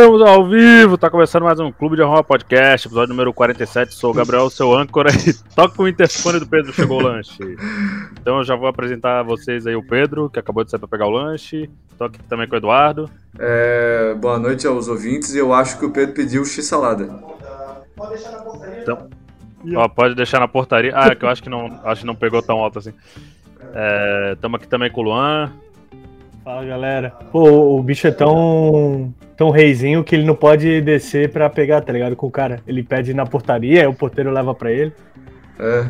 [0.00, 3.94] Estamos ao vivo, tá começando mais um Clube de Arruma Podcast, episódio número 47.
[3.94, 7.36] Sou o Gabriel, seu âncora, e toca o interfone do Pedro, chegou o lanche.
[8.18, 10.88] Então eu já vou apresentar a vocês aí o Pedro, que acabou de sair pra
[10.88, 11.68] pegar o lanche.
[11.98, 13.10] Tô aqui também com o Eduardo.
[13.38, 17.04] É, boa noite aos ouvintes, eu acho que o Pedro pediu x-salada.
[17.94, 18.80] Pode deixar na portaria.
[18.80, 19.10] Então,
[19.76, 20.92] ó, pode deixar na portaria.
[20.96, 22.94] Ah, é que eu acho que não, acho que não pegou tão alto assim.
[24.32, 25.52] Estamos aqui também com o Luan.
[26.44, 27.10] Fala galera.
[27.30, 31.92] Pô, o bicho é tão, tão reizinho que ele não pode descer pra pegar, tá
[31.92, 32.16] ligado?
[32.16, 32.62] Com o cara.
[32.66, 34.92] Ele pede na portaria, aí o porteiro leva pra ele.
[35.58, 35.86] É.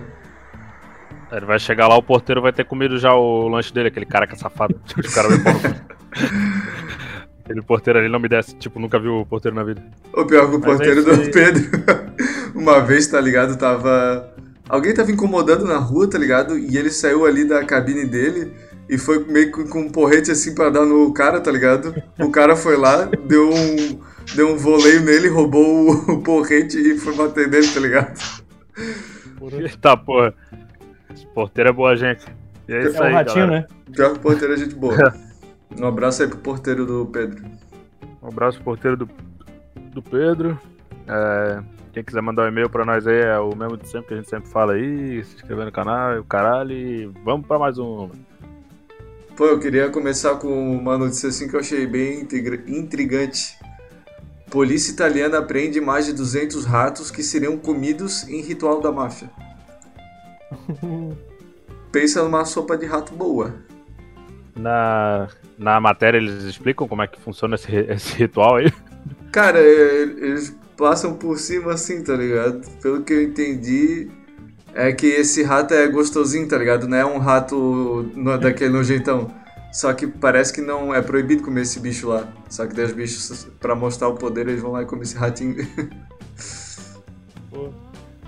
[1.33, 4.27] Ele vai chegar lá, o porteiro vai ter comido já o lanche dele, aquele cara
[4.27, 4.75] que é safado.
[4.99, 5.81] o cara vai
[7.45, 9.83] Aquele porteiro ali não me desce, tipo, nunca viu o porteiro na vida.
[10.13, 11.63] O pior que o porteiro do Pedro,
[12.55, 14.35] uma vez, tá ligado, tava.
[14.69, 16.59] Alguém tava incomodando na rua, tá ligado?
[16.59, 18.53] E ele saiu ali da cabine dele
[18.91, 21.95] e foi meio que com um porrete assim pra dar no cara, tá ligado?
[22.19, 24.01] O cara foi lá, deu um,
[24.35, 28.19] deu um voleio nele, roubou o, porrete e foi bater nele, tá ligado?
[29.81, 30.35] Tá, porra.
[31.15, 32.27] Esse porteiro é boa gente.
[32.69, 33.69] E é, isso é aí, um ratinho, galera.
[33.69, 33.95] né?
[33.95, 35.15] Pior que o porteiro é gente boa.
[35.81, 37.45] um abraço aí pro porteiro do Pedro.
[38.21, 39.09] Um abraço pro porteiro do,
[39.93, 40.59] do Pedro.
[41.07, 41.63] É,
[41.93, 44.17] quem quiser mandar um e-mail pra nós aí é o mesmo de sempre que a
[44.17, 48.11] gente sempre fala aí, se inscrever no canal, o caralho, e vamos pra mais um.
[49.37, 52.27] Pô, eu queria começar com uma notícia assim que eu achei bem
[52.67, 53.59] intrigante.
[54.51, 59.31] Polícia italiana apreende mais de 200 ratos que seriam comidos em ritual da máfia.
[61.93, 63.55] Pensa numa sopa de rato boa.
[64.57, 68.73] Na, na matéria eles explicam como é que funciona esse, esse ritual aí?
[69.33, 72.67] Cara, é, eles passam por cima assim, tá ligado?
[72.81, 74.11] Pelo que eu entendi,
[74.75, 76.87] é que esse rato é gostosinho, tá ligado?
[76.89, 79.31] Não é um rato no, daquele nojeitão.
[79.73, 82.29] Só que parece que não é proibido comer esse bicho lá.
[82.49, 85.57] Só que os bichos, pra mostrar o poder, eles vão lá e comem esse ratinho.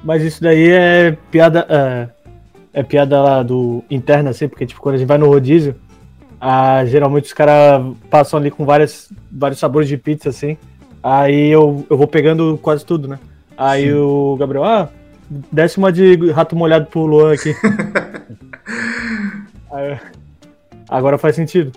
[0.05, 1.67] Mas isso daí é piada.
[1.69, 2.09] É,
[2.73, 5.75] é, piada lá do interna, assim, porque tipo, quando a gente vai no rodízio,
[6.41, 10.57] ah, geralmente os caras passam ali com várias, vários sabores de pizza, assim.
[11.03, 13.19] Aí eu, eu vou pegando quase tudo, né?
[13.57, 13.95] Aí Sim.
[13.95, 14.89] o Gabriel, ah,
[15.51, 17.55] desce uma de rato molhado pro Luan aqui.
[19.73, 19.99] Aí,
[20.89, 21.73] agora faz sentido.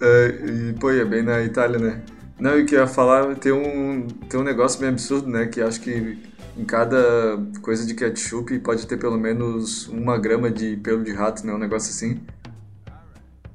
[0.00, 2.02] É, e, pô, é bem na Itália, né?
[2.38, 5.46] Não, e o que eu ia falar, tem um, tem um negócio bem absurdo, né?
[5.46, 6.18] Que acho que
[6.56, 11.46] em cada coisa de ketchup pode ter pelo menos uma grama de pelo de rato,
[11.46, 11.52] né?
[11.52, 12.20] Um negócio assim.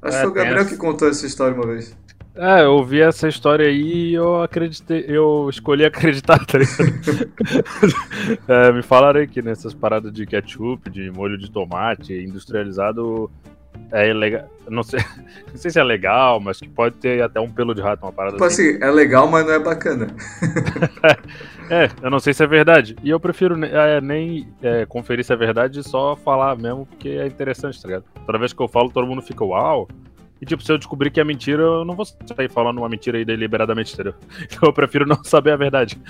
[0.02, 1.96] Acho é, que foi o Gabriel que contou essa história uma vez.
[2.36, 7.32] É, eu ouvi essa história aí e eu acreditei, eu escolhi acreditar, tá ligado?
[8.48, 13.30] é, me falaram aí que nessas paradas de ketchup, de molho de tomate industrializado
[13.92, 14.50] é ilegal.
[14.70, 15.02] Não sei,
[15.52, 18.12] não sei se é legal, mas que pode ter até um pelo de rato, uma
[18.12, 18.70] parada tipo assim.
[18.70, 18.84] assim.
[18.84, 20.08] é legal, mas não é bacana.
[21.70, 22.96] é, eu não sei se é verdade.
[23.04, 27.10] E eu prefiro é, nem é, conferir se é verdade e só falar mesmo, porque
[27.10, 28.06] é interessante, tá ligado?
[28.26, 29.90] Toda vez que eu falo, todo mundo fica, uau.
[30.42, 33.18] E, tipo, se eu descobrir que é mentira, eu não vou sair falando uma mentira
[33.18, 34.16] aí deliberadamente, entendeu?
[34.44, 36.02] Então eu prefiro não saber a verdade.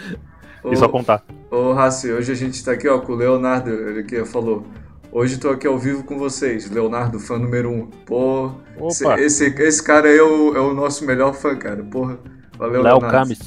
[0.63, 1.23] Ô, e só contar.
[1.49, 4.65] Ô, Rassi, hoje a gente tá aqui, ó, com o Leonardo, ele que falou.
[5.11, 7.87] Hoje tô aqui ao vivo com vocês, Leonardo, fã número um.
[8.05, 8.51] Pô,
[8.87, 11.83] esse, esse, esse, cara aí é o, é o nosso melhor fã, cara.
[11.83, 12.17] Porra,
[12.57, 13.17] valeu, Léo Leonardo.
[13.17, 13.39] Camis.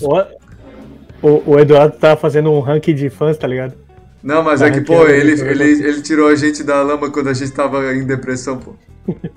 [1.22, 3.72] O, o Eduardo tá fazendo um ranking de fãs, tá ligado?
[4.24, 7.34] Não, mas é que, pô, ele, ele, ele tirou a gente da lama quando a
[7.34, 8.74] gente tava em depressão, pô.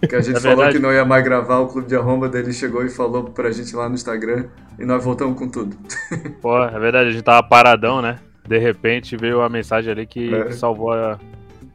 [0.07, 2.41] Que a gente é falou que não ia mais gravar o Clube de Arromba, daí
[2.41, 4.45] ele chegou e falou pra gente lá no Instagram
[4.79, 5.75] e nós voltamos com tudo.
[6.41, 8.17] Pô, é verdade, a gente tava paradão, né?
[8.47, 10.45] De repente veio a mensagem ali que, é.
[10.45, 11.19] que salvou a,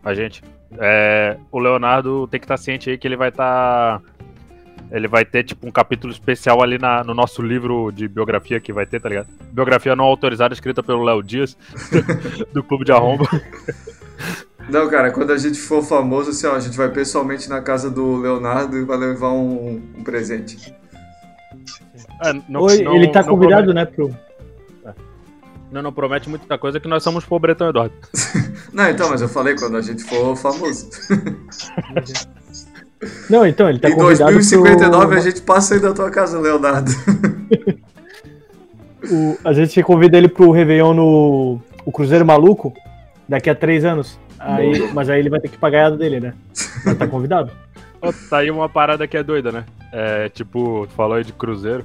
[0.02, 0.42] a gente.
[0.78, 4.00] É, o Leonardo tem que estar tá ciente aí que ele vai estar.
[4.00, 4.02] Tá,
[4.92, 8.72] ele vai ter, tipo, um capítulo especial ali na, no nosso livro de biografia que
[8.72, 9.28] vai ter, tá ligado?
[9.50, 11.56] Biografia não autorizada, escrita pelo Léo Dias,
[12.52, 13.24] do Clube de Arromba.
[14.68, 17.90] Não, cara, quando a gente for famoso, assim, ó, a gente vai pessoalmente na casa
[17.90, 20.72] do Leonardo e vai levar um, um presente.
[22.24, 24.16] É, não, Oi, não, ele tá convidado, né, pro.
[24.86, 24.94] É.
[25.72, 27.92] Não, não promete muita coisa que nós somos pobretão, Eduardo.
[28.72, 30.88] não, então, mas eu falei quando a gente for famoso.
[33.28, 34.30] Não, então, ele tá em convidado.
[34.30, 35.16] Em 2059 pro...
[35.16, 36.90] a gente passa aí da tua casa, Leonardo.
[39.10, 42.72] o, a gente convida ele pro Réveillon no o Cruzeiro Maluco
[43.28, 44.18] daqui a três anos.
[44.38, 46.34] Aí, mas aí ele vai ter que pagar a dele, né?
[46.84, 47.50] Mas tá convidado.
[48.00, 49.64] Oh, tá aí uma parada que é doida, né?
[49.92, 51.84] É, tipo, tu falou aí de Cruzeiro.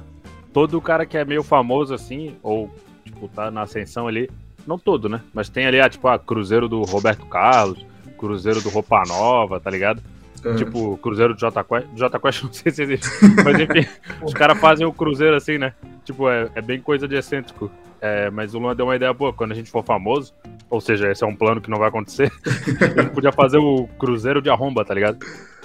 [0.52, 2.68] Todo cara que é meio famoso assim, ou
[3.04, 4.28] tipo, tá na ascensão ali,
[4.66, 5.20] não todo, né?
[5.32, 7.84] Mas tem ali, ah, tipo, a ah, Cruzeiro do Roberto Carlos,
[8.18, 10.02] Cruzeiro do Roupa Nova, tá ligado?
[10.44, 10.56] Uhum.
[10.56, 11.86] Tipo, Cruzeiro do Jota Quest.
[11.96, 13.08] Jota Quest não sei se existe.
[13.44, 13.88] Mas enfim,
[14.22, 15.72] os caras fazem o Cruzeiro assim, né?
[16.04, 17.70] Tipo, é, é bem coisa de excêntrico.
[18.00, 19.32] É, mas o Luan deu uma ideia boa.
[19.32, 20.32] Quando a gente for famoso,
[20.70, 23.88] ou seja, esse é um plano que não vai acontecer, a gente podia fazer o
[23.98, 25.18] Cruzeiro de Arromba, tá ligado?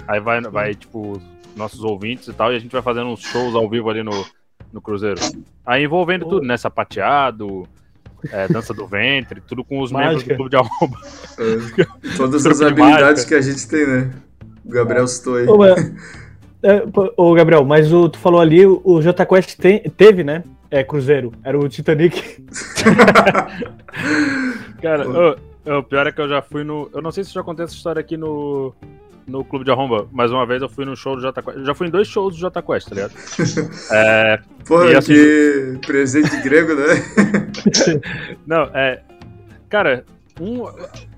[0.06, 1.20] Aí vai, vai tipo,
[1.56, 4.26] nossos ouvintes e tal, e a gente vai fazendo uns shows ao vivo ali no,
[4.72, 5.20] no Cruzeiro.
[5.64, 6.56] Aí envolvendo tudo, né?
[6.56, 7.68] Sapateado,
[8.30, 10.10] é, dança do ventre, tudo com os Mágica.
[10.10, 10.98] membros do clube de arromba.
[11.38, 14.10] É, todas as habilidades que a gente tem, né?
[14.64, 15.46] O Gabriel citou aí.
[15.46, 16.82] Ô, é,
[17.16, 20.42] ô Gabriel, mas o, tu falou ali, o J Quest tem, teve, né?
[20.70, 21.30] É, Cruzeiro.
[21.44, 22.42] Era o Titanic.
[24.80, 26.90] Cara, o, o pior é que eu já fui no.
[26.92, 28.74] Eu não sei se já contei essa história aqui no,
[29.26, 31.58] no Clube de Arromba, mas uma vez eu fui no show do Jota Quest.
[31.64, 33.12] Já fui em dois shows do Jota Quest, tá ligado?
[33.92, 36.84] é, Porra, assim, que presente grego, né?
[38.46, 39.02] não, é.
[39.68, 40.04] Cara,
[40.40, 40.64] um,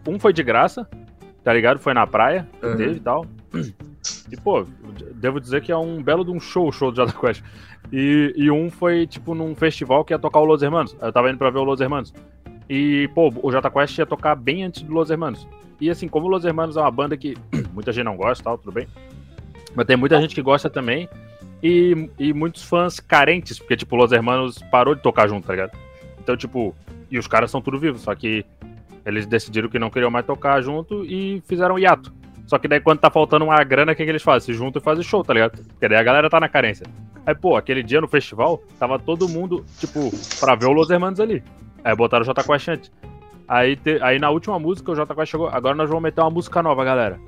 [0.09, 0.89] um foi de graça,
[1.45, 1.79] tá ligado?
[1.79, 2.77] Foi na praia, uhum.
[2.77, 3.27] teve e tal.
[4.31, 4.67] E, pô,
[5.15, 7.43] devo dizer que é um belo de um show, o show do Jota Quest.
[7.93, 10.97] E, e um foi, tipo, num festival que ia tocar o Los Hermanos.
[11.01, 12.13] Eu tava indo pra ver o Los Hermanos.
[12.69, 15.47] E, pô, o Jota Quest ia tocar bem antes do Los Hermanos.
[15.81, 17.37] E assim, como Los Hermanos é uma banda que
[17.73, 18.89] muita gente não gosta tal, tudo bem.
[19.75, 21.09] Mas tem muita gente que gosta também.
[21.63, 25.77] E, e muitos fãs carentes, porque, tipo, Los Hermanos parou de tocar junto, tá ligado?
[26.19, 26.75] Então, tipo,
[27.11, 28.45] e os caras são tudo vivos, só que
[29.05, 32.13] eles decidiram que não queriam mais tocar junto e fizeram hiato.
[32.47, 34.55] Só que daí quando tá faltando uma grana, o que, que eles fazem?
[34.55, 35.59] Se juntam e fazem show, tá ligado?
[35.65, 36.87] Porque daí a galera tá na carência.
[37.27, 41.19] Aí, pô, aquele dia no festival, tava todo mundo, tipo, pra ver o Los Hermanos
[41.19, 41.43] ali.
[41.83, 42.93] Aí botaram o J Quest antes.
[43.49, 45.49] Aí, te, aí na última música o J Quest chegou.
[45.49, 47.19] Agora nós vamos meter uma música nova, galera.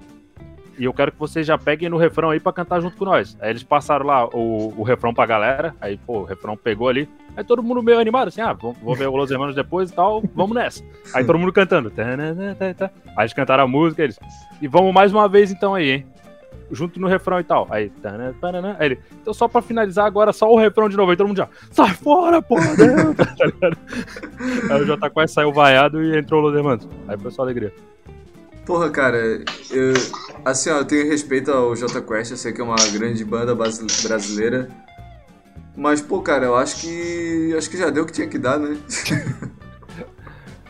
[0.78, 3.36] E eu quero que vocês já peguem no refrão aí pra cantar junto com nós.
[3.40, 5.74] Aí eles passaram lá o, o refrão pra galera.
[5.80, 7.08] Aí, pô, o refrão pegou ali.
[7.36, 9.94] Aí todo mundo meio animado, assim, ah, vou, vou ver o Los Hermanos depois e
[9.94, 10.84] tal, vamos nessa.
[11.12, 11.92] Aí todo mundo cantando.
[13.16, 14.18] Aí eles cantaram a música, eles.
[14.62, 16.06] E vamos mais uma vez então aí, hein?
[16.70, 17.66] Junto no refrão e tal.
[17.70, 17.90] Aí,
[18.78, 21.10] aí ele, então só pra finalizar agora, só o refrão de novo.
[21.10, 22.66] Aí todo mundo já, sai fora, porra!
[24.70, 26.88] aí o J Quest saiu vaiado e entrou o Los Hermanos.
[27.08, 27.72] Aí foi só alegria.
[28.68, 29.16] Porra, cara,
[29.70, 29.94] eu,
[30.44, 33.54] assim, ó, eu tenho respeito ao J Quest, eu sei que é uma grande banda
[33.54, 34.68] brasileira.
[35.74, 37.54] Mas, pô, cara, eu acho que.
[37.56, 38.76] Acho que já deu o que tinha que dar, né?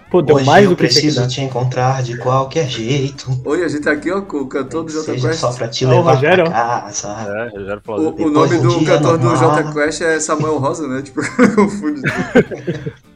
[0.09, 3.43] Pô, deu Hoje mais do que preciso te encontrar de qualquer jeito.
[3.45, 5.41] Oi, a gente tá aqui, ó, com o cantor do J Quest.
[5.41, 6.45] só pra te levar Rogério.
[6.45, 7.09] pra casa.
[7.09, 8.15] É, Rogério falou.
[8.17, 11.03] O, o nome do cantor do J Quest é Samuel Rosa, né?
[11.03, 11.21] Tipo,
[11.57, 12.01] confunde.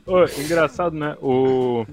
[0.05, 1.17] Ô, engraçado, né?
[1.23, 1.87] O.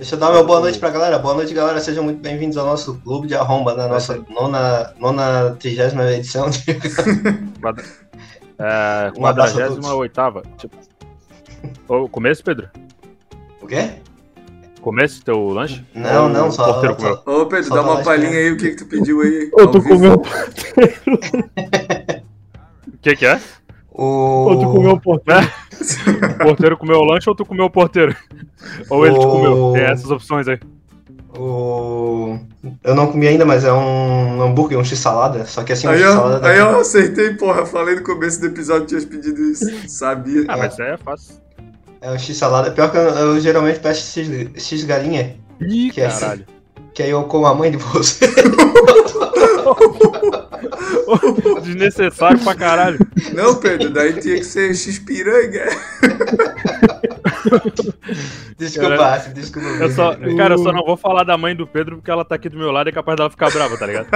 [0.00, 1.18] Deixa eu dar meu boa noite pra galera.
[1.18, 1.78] Boa noite, galera.
[1.78, 6.48] Sejam muito bem-vindos ao nosso clube de arromba, na nossa nona, nona trigésima edição.
[6.48, 6.62] De...
[8.58, 10.42] é, quadragésima oitava.
[10.56, 10.74] Tipo...
[11.86, 12.70] O começo, Pedro?
[13.60, 13.90] O quê?
[14.80, 15.84] Começo teu lanche?
[15.94, 16.72] Não, Ou não, só.
[16.72, 17.20] Porteiro comeu?
[17.26, 19.50] Ô, Pedro, só dá uma palhinha aí o que, que tu pediu aí.
[19.52, 20.94] Ô, tu comeu porteiro.
[22.88, 23.38] O que, que é?
[23.90, 24.04] O...
[24.04, 25.46] Ou tu comeu o porteiro.
[26.40, 28.14] o porteiro comeu o lanche ou tu comeu o porteiro?
[28.88, 29.18] Ou ele o...
[29.18, 29.72] te comeu?
[29.74, 30.58] Tem essas opções aí.
[31.36, 32.38] O...
[32.82, 35.44] Eu não comi ainda, mas é um hambúrguer, um x-salada.
[35.46, 36.48] Só que assim, um aí x-salada.
[36.48, 37.64] Aí eu acertei, porra.
[37.64, 39.64] Falei no começo do episódio que tinha pedido isso.
[39.88, 40.44] Sabia.
[40.48, 41.36] Ah, mas é fácil.
[42.00, 42.70] É um x-salada.
[42.70, 44.20] Pior que eu, eu, geralmente peço
[44.56, 45.36] x-galinha.
[45.60, 46.22] Ih, que caralho.
[46.22, 46.44] É assim,
[46.94, 48.26] que aí eu como a mãe de você.
[51.62, 52.98] Desnecessário pra caralho.
[53.34, 55.66] Não, Pedro, daí tinha que ser X-piranga.
[58.58, 59.68] desculpa, cara, desculpa.
[59.68, 62.34] Eu só, cara, eu só não vou falar da mãe do Pedro porque ela tá
[62.34, 64.08] aqui do meu lado e é capaz dela ficar brava, tá ligado?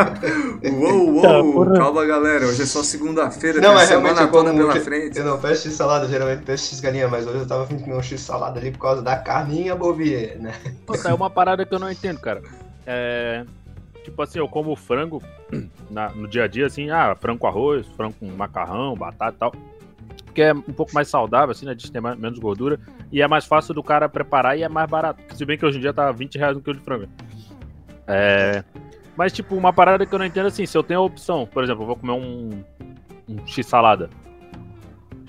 [0.72, 5.18] uou, uou, tá, calma galera, hoje é só segunda-feira, não, mas semana toda pela frente.
[5.18, 8.58] Eu não peço x-salada, geralmente peço x-galinha, mas hoje eu tava vindo comer um x-salada
[8.58, 10.54] ali por causa da carninha bovina, né?
[10.86, 12.42] Pô, tá, é uma parada que eu não entendo, cara.
[12.86, 13.44] É
[14.04, 15.22] tipo assim, eu como frango
[15.90, 19.38] na, no dia a dia, assim, ah, frango com arroz, frango com macarrão, batata e
[19.38, 19.52] tal.
[20.24, 21.74] Porque é um pouco mais saudável, assim, né?
[21.74, 22.78] De ter menos gordura.
[23.10, 25.22] E é mais fácil do cara preparar e é mais barato.
[25.34, 27.08] Se bem que hoje em dia tá 20 reais um quilo de frango.
[28.06, 28.62] É.
[29.16, 31.62] Mas, tipo, uma parada que eu não entendo assim, se eu tenho a opção, por
[31.62, 32.64] exemplo, eu vou comer um,
[33.28, 34.10] um X-salada.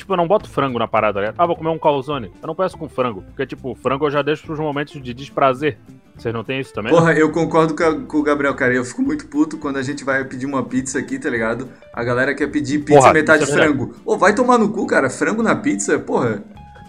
[0.05, 1.33] Tipo, eu não boto frango na parada, né?
[1.35, 2.31] Ah, vou comer um calzone.
[2.39, 3.24] Eu não peço com frango.
[3.24, 5.79] Porque, tipo, frango eu já deixo pros momentos de desprazer.
[6.15, 6.93] Vocês não tem isso também?
[6.93, 8.71] Porra, eu concordo com, o Gabriel, cara.
[8.71, 11.67] Eu fico muito puto quando a gente vai pedir uma pizza aqui, tá ligado?
[11.91, 13.95] A galera quer pedir pizza porra, metade é frango.
[14.05, 15.09] Ô, oh, vai tomar no cu, cara.
[15.09, 16.43] Frango na pizza, porra.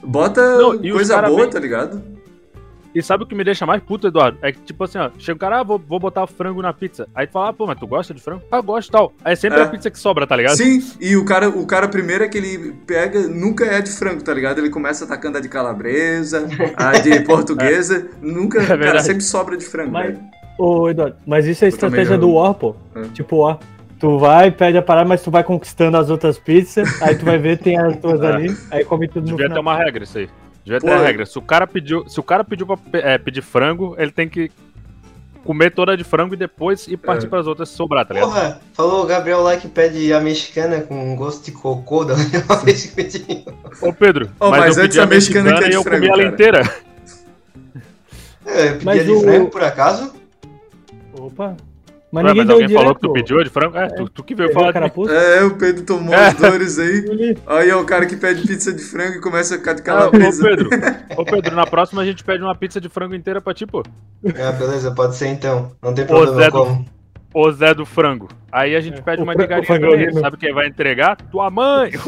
[0.05, 1.51] Bota não, coisa boa, vem...
[1.51, 2.16] tá ligado?
[2.97, 4.39] E sabe o que me deixa mais puto, Eduardo?
[4.41, 7.07] É que, tipo assim, ó, chega o cara, ah, vou, vou botar frango na pizza.
[7.15, 8.43] Aí tu fala, ah, pô, mas tu gosta de frango?
[8.51, 9.13] Ah, gosto tal.
[9.23, 9.65] Aí é sempre é.
[9.65, 10.57] a pizza que sobra, tá ligado?
[10.57, 14.25] Sim, e o cara, o cara primeiro é que ele pega, nunca é de frango,
[14.25, 14.61] tá ligado?
[14.61, 18.27] Ele começa atacando a de calabresa, a de portuguesa, é.
[18.27, 20.17] nunca, é cara, sempre sobra de frango, mas,
[20.59, 22.75] Ô, Eduardo, mas isso é a estratégia do War, pô.
[22.95, 23.03] É.
[23.13, 23.59] Tipo, ó.
[24.01, 27.39] Tu vai, pede a parada, mas tu vai conquistando as outras pizzas, aí tu vai
[27.39, 28.27] ver, tem as tuas É.
[28.27, 29.63] ali, aí come tudo no Devia ter final.
[29.63, 30.29] uma regra isso aí.
[30.67, 31.25] Devia ter uma regra.
[31.25, 34.51] Se o cara pediu, se o cara pediu pra é, pedir frango, ele tem que
[35.45, 37.29] comer toda de frango e depois ir partir É.
[37.29, 38.31] pras outras se sobrar, tá ligado?
[38.31, 42.57] Porra, falou o Gabriel lá que pede a mexicana com gosto de cocô da última
[42.67, 43.45] vez que pedi.
[43.81, 45.71] Ô Pedro, Ô, mas, mas eu antes pedi a a mexicana mexicana que é e
[45.71, 46.63] de eu frango, comi ela inteira.
[48.45, 50.13] É, eu pedi Mas a de o- frango por acaso.
[51.13, 51.57] Opa.
[52.13, 52.81] Mas Ué, ninguém mas deu alguém direto.
[52.83, 53.77] falou que tu pediu a de frango?
[53.77, 55.13] É, tu, tu que veio falar carapuça?
[55.13, 56.29] É, o Pedro tomou É.
[56.29, 57.37] as dores aí.
[57.47, 59.83] Aí é o cara que pede pizza de frango e começa a ficar de Ah,
[59.83, 60.43] ô calabresa.
[60.45, 60.71] Pedro,
[61.19, 63.83] ô Pedro, na próxima a gente pede uma pizza de frango inteira pra ti, pô.
[64.25, 65.73] Ah, beleza, pode ser então.
[65.83, 66.87] Não tem Ô, problema Zé do- como.
[67.35, 68.29] Ô Zé do frango.
[68.53, 69.65] Aí a gente É, pede o uma o também.
[69.65, 70.21] frangolino.
[70.21, 71.17] Sabe quem vai entregar?
[71.17, 71.91] Tua mãe!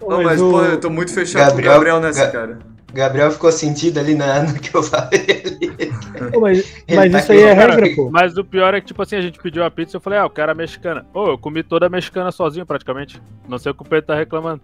[0.00, 0.10] Uh!
[0.10, 2.58] Não, mas, o- pô, eu tô muito fechado com o Gabriel- Gabriel nessa, Ga- cara.
[2.92, 5.92] Gabriel ficou sentido ali na, no que eu falei ali.
[6.32, 6.64] Pô, mas
[6.94, 8.10] mas tá isso aí é regra, pô.
[8.10, 10.18] Mas o pior é que, tipo assim, a gente pediu a pizza e eu falei,
[10.18, 11.06] ah, eu quero a mexicana.
[11.12, 13.20] Ô, eu comi toda a mexicana sozinho, praticamente.
[13.46, 14.62] Não sei o que o Pedro tá reclamando.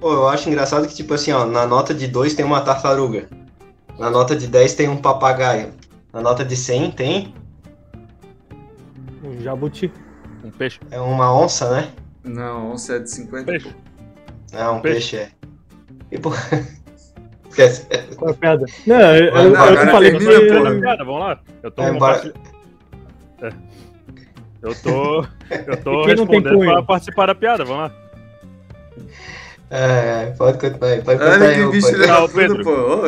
[0.00, 3.28] Pô, eu acho engraçado que, tipo assim, ó, na nota de 2 tem uma tartaruga.
[3.98, 5.72] Na nota de 10 tem um papagaio.
[6.12, 7.34] Na nota de 100 tem
[9.22, 9.92] Um jabuti.
[10.42, 10.80] Um peixe.
[10.90, 11.88] é uma onça, né?
[12.22, 13.44] Não, 11 é de 50.
[13.44, 13.76] Peixe.
[14.52, 15.16] Não, um Peixe.
[15.16, 15.30] peixe, é.
[16.10, 16.30] E, pô...
[17.54, 17.86] Esquece.
[18.16, 18.66] Qual é a piada?
[18.86, 21.38] Não, eu, Mas eu, não, eu falei termina, que eu- Piada, vamos lá.
[21.62, 22.40] Eu tô É, compartilhando.
[23.42, 23.52] É.
[24.62, 25.26] Eu tô.
[25.50, 27.92] Eu tô quem não tem respondendo pra participar da piada, vamos lá.
[29.70, 32.64] É, pode continuar aí, pode contar Olha aí, que ô, bicho Não, é fundo, Pedro.
[32.64, 33.00] pô.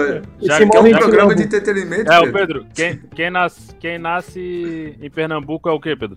[0.42, 2.32] Já que é um programa de entretenimento, É, o Pedro.
[2.32, 6.16] Pedro, quem, quem, nasce, quem nasce em Pernambuco é o quê, Pedro?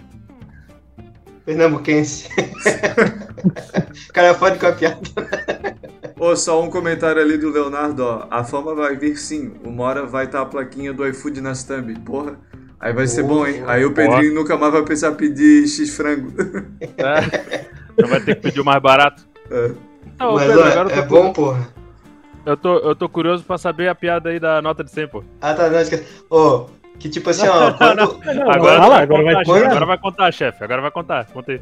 [1.46, 2.30] Pernambuquense.
[4.10, 4.98] o cara é foda com a piada.
[6.20, 8.28] Ô, só um comentário ali do Leonardo, ó.
[8.30, 9.54] A fama vai vir sim.
[9.64, 11.98] Uma hora vai estar a plaquinha do iFood nas thumb.
[12.02, 12.38] Porra.
[12.80, 13.64] Aí vai ser bom, hein?
[13.68, 16.32] Aí o Pedrinho nunca mais vai precisar pedir X frango.
[16.98, 17.66] É.
[18.02, 19.28] Não vai ter que pedir o mais barato.
[19.52, 19.72] É.
[20.20, 21.68] Não, Mas, Pedro, ó, agora é bom, porra.
[22.46, 25.24] eu, tô, eu tô curioso pra saber a piada aí da nota de 100, pô.
[25.42, 26.06] Ah, tá, não, esquece.
[26.30, 27.98] Ô, que tipo assim, ó, quando...
[27.98, 29.52] Não, Agora, vai lá, vai agora vai contar, tirar.
[29.52, 30.64] chefe, agora vai contar, chefe.
[30.64, 31.26] Agora vai contar.
[31.26, 31.62] Conta aí.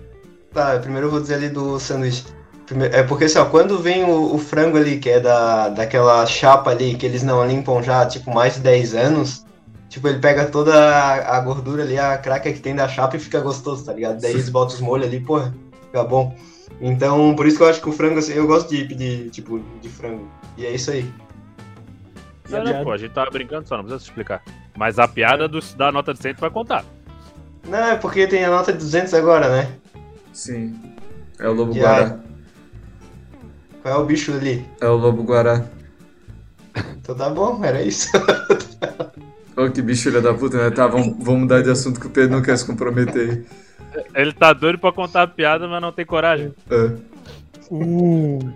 [0.53, 2.25] Tá, primeiro eu vou dizer ali do sanduíche.
[2.91, 6.71] É porque assim, ó, quando vem o, o frango ali, que é da, daquela chapa
[6.71, 9.45] ali, que eles não limpam já, tipo, mais de 10 anos,
[9.87, 13.19] tipo, ele pega toda a, a gordura ali, a craca que tem da chapa e
[13.19, 14.19] fica gostoso, tá ligado?
[14.19, 15.53] Daí eles botam os molhos ali, porra,
[15.85, 16.35] fica bom.
[16.81, 19.61] Então, por isso que eu acho que o frango, assim, eu gosto de pedir, tipo,
[19.81, 20.27] de frango.
[20.57, 21.09] E é isso aí.
[22.49, 24.43] E Não, pô, a gente tava brincando só, não precisa se explicar.
[24.77, 26.83] Mas a piada do, da nota de 100 tu vai contar.
[27.67, 29.69] Não, é porque tem a nota de 200 agora, né?
[30.33, 30.79] Sim.
[31.39, 32.19] É o Lobo Guará.
[33.87, 34.65] Qual é o bicho ali?
[34.81, 35.65] É o Lobo Guará.
[36.97, 38.09] Então tá bom, era isso.
[39.55, 40.69] Ô, que bicho filha da puta, né?
[40.71, 43.45] Tá, vamos, vamos mudar de assunto que o Pedro não quer se comprometer
[43.93, 44.03] aí.
[44.13, 46.53] Ele tá doido pra contar a piada, mas não tem coragem.
[46.69, 46.91] É.
[47.71, 48.53] Uh,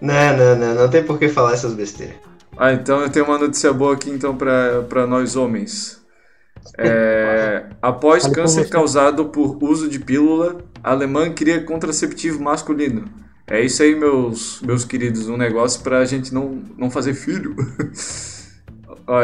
[0.00, 2.16] Não, não, não, não tem por que falar essas besteiras.
[2.56, 5.99] Ah, então eu tenho uma notícia boa aqui então pra, pra nós homens.
[6.78, 13.04] É, após Fale câncer causado por uso de pílula, a alemã cria contraceptivo masculino.
[13.46, 17.54] É isso aí, meus, meus queridos, um negócio pra gente não, não fazer filho.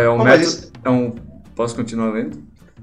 [0.01, 0.43] É um mas método.
[0.49, 1.15] isso- É um.
[1.55, 2.39] Posso continuar lendo?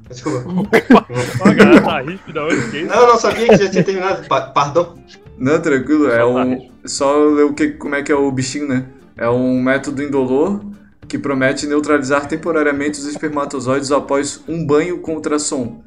[0.09, 0.45] Desculpa.
[1.43, 2.87] Ó, a galera tá ríspida hoje, que isso?
[2.87, 4.25] Não, não sabia que já tinha terminado.
[4.27, 4.95] Pa pardon.
[5.37, 6.55] Não, tranquilo, é Só um.
[6.57, 8.85] tá Só ler o que, como é que é o bichinho, né?
[9.17, 10.61] É um método indolor
[11.07, 15.83] que promete neutralizar temporariamente os espermatozoides após um banho com ultrassom.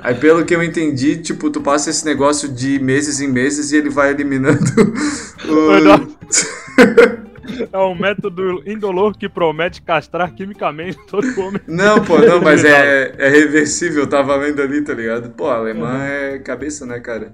[0.00, 3.76] Aí, pelo que eu entendi, tipo, tu passa esse negócio de meses em meses e
[3.76, 4.58] ele vai eliminando
[5.48, 7.28] o...
[7.72, 11.60] É um método indolor que promete castrar quimicamente todo homem.
[11.66, 15.30] Não, pô, não, mas é, é reversível, eu tava lendo ali, tá ligado?
[15.30, 17.32] Pô, alemã é cabeça, né, cara?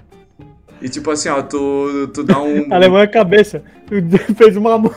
[0.85, 2.67] E tipo assim, ó, tu, tu dá um...
[2.71, 3.63] Alemão é cabeça.
[4.37, 4.91] Fez uma, uma,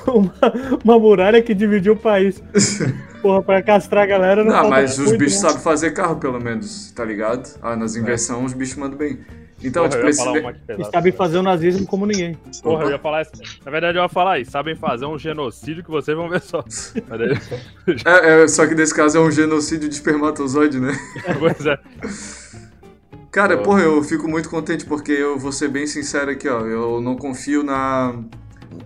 [0.83, 2.43] uma muralha que dividiu o país.
[3.21, 5.47] Porra, pra castrar a galera não Não, mas os bichos né?
[5.47, 7.57] sabem fazer carro, pelo menos, tá ligado?
[7.61, 9.19] Ah, nas inversões os bichos mandam bem.
[9.63, 10.21] Então, Porra, tipo, esse...
[10.21, 10.91] E pesada.
[10.91, 12.37] sabem fazer o nazismo como ninguém.
[12.61, 13.31] Porra, eu ia falar isso.
[13.65, 14.51] Na verdade, eu ia falar isso.
[14.51, 16.65] Sabem fazer um genocídio que vocês vão ver só.
[17.07, 20.91] Mas daí, É, é, só que nesse caso é um genocídio de espermatozoide, né?
[21.39, 21.79] pois é.
[23.31, 23.63] Cara, Pô.
[23.63, 26.61] porra, eu fico muito contente porque eu vou ser bem sincero aqui, ó.
[26.61, 28.15] Eu não confio na,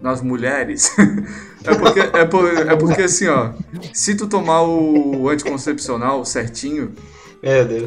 [0.01, 0.95] nas mulheres.
[1.63, 3.51] é, porque, é, por- é porque assim, ó.
[3.93, 6.91] Se tu tomar o anticoncepcional certinho,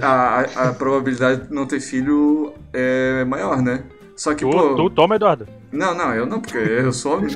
[0.01, 0.07] a,
[0.41, 3.83] a, a probabilidade de não ter filho é maior, né?
[4.17, 4.75] Só que, Tu, pô.
[4.77, 5.47] tu toma, Eduardo.
[5.73, 7.35] Não, não, eu não, porque eu sou homem.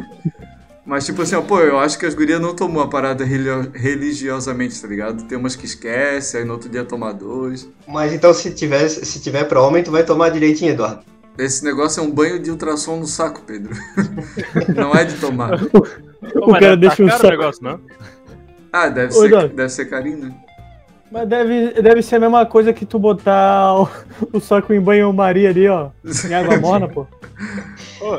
[0.88, 4.80] Mas, tipo assim, ó, pô, eu acho que as gurias não tomam a parada religiosamente,
[4.80, 5.22] tá ligado?
[5.24, 7.68] Tem umas que esquecem, aí no outro dia toma dois.
[7.86, 11.02] Mas então, se tiver, se tiver pra homem, tu vai tomar direitinho, Eduardo.
[11.36, 13.76] Esse negócio é um banho de ultrassom no saco, Pedro.
[14.74, 15.60] não é de tomar.
[16.34, 17.28] o cara deixa um saco.
[17.28, 17.78] negócio, não?
[18.72, 20.34] Ah, deve, Ô, ser, deve ser carinho, né?
[21.12, 23.88] Mas deve, deve ser a mesma coisa que tu botar o,
[24.32, 25.90] o saco em banho-maria ali, ó.
[26.26, 27.06] Em água morna, pô.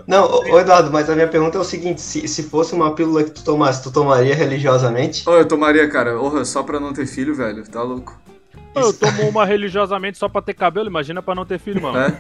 [0.08, 3.24] Não, ô, Eduardo, mas a minha pergunta é o seguinte: se, se fosse uma pílula
[3.24, 5.24] que tu tomasse, tu tomaria religiosamente?
[5.28, 6.20] Oh, eu tomaria, cara.
[6.20, 7.64] Orra, só pra não ter filho, velho.
[7.70, 8.18] Tá louco.
[8.76, 11.98] Eu tomo uma religiosamente só pra ter cabelo, imagina pra não ter filho, mano.
[11.98, 12.12] É?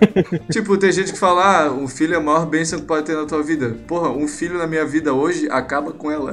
[0.51, 3.15] tipo, tem gente que fala, ah, um filho é a maior bênção que pode ter
[3.15, 3.77] na tua vida.
[3.87, 6.31] Porra, um filho na minha vida hoje acaba com ela.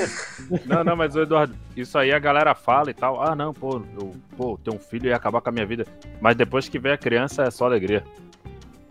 [0.66, 3.20] não, não, mas Eduardo, isso aí a galera fala e tal.
[3.22, 5.86] Ah, não, pô, eu, pô, ter um filho ia acabar com a minha vida.
[6.20, 8.04] Mas depois que vem a criança é só alegria.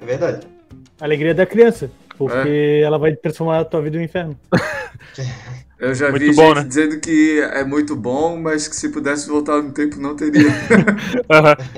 [0.02, 0.55] É verdade.
[1.00, 1.90] Alegria da criança.
[2.18, 2.82] Porque é.
[2.82, 4.40] ela vai transformar a tua vida no inferno.
[5.78, 6.64] Eu já muito vi bom, gente né?
[6.64, 10.48] dizendo que é muito bom, mas que se pudesse voltar no tempo não teria.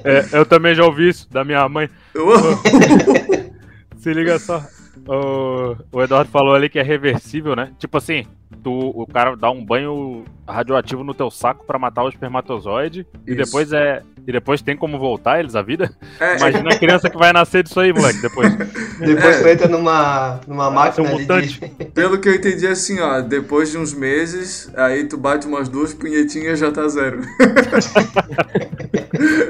[0.03, 1.89] é, eu também já ouvi isso da minha mãe.
[3.97, 4.63] se liga só.
[5.07, 7.71] O, o Eduardo falou ali que é reversível, né?
[7.79, 8.27] Tipo assim,
[8.63, 13.33] tu, o cara dá um banho radioativo no teu saco para matar o espermatozoide e
[13.33, 15.89] depois é e depois tem como voltar eles à vida?
[16.19, 18.53] É, Imagina a criança que vai nascer disso aí, moleque, depois.
[18.99, 19.41] depois é.
[19.41, 21.17] tu entra numa, numa máquina um.
[21.17, 21.59] De...
[21.95, 25.93] Pelo que eu entendi assim, ó, depois de uns meses, aí tu bate umas duas
[25.93, 27.21] punhetinhas e já tá zero.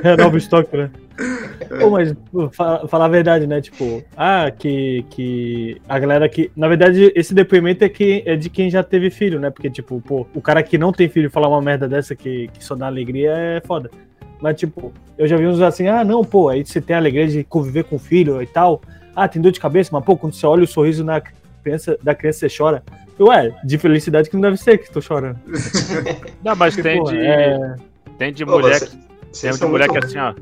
[0.03, 0.91] é novo estoque, né?
[1.79, 2.13] Pô, mas
[2.53, 3.59] falar a verdade, né?
[3.59, 6.51] Tipo, ah, que, que a galera que.
[6.55, 9.49] Na verdade, esse depoimento é, que, é de quem já teve filho, né?
[9.49, 12.63] Porque, tipo, pô, o cara que não tem filho falar uma merda dessa que, que
[12.63, 13.89] só dá alegria é foda.
[14.41, 17.27] Mas, tipo, eu já vi uns assim, ah, não, pô, aí você tem a alegria
[17.27, 18.81] de conviver com o filho e tal.
[19.15, 21.21] Ah, tem dor de cabeça, mas, pô, quando você olha o sorriso na
[21.63, 22.83] criança, da criança, você chora.
[23.19, 25.39] Ué, de felicidade que não deve ser que tô chorando.
[26.43, 27.75] Não, mas Porque, tem, pô, de, é...
[28.17, 29.07] tem de mulher que.
[29.41, 30.35] Tem de mulher que assim, ó.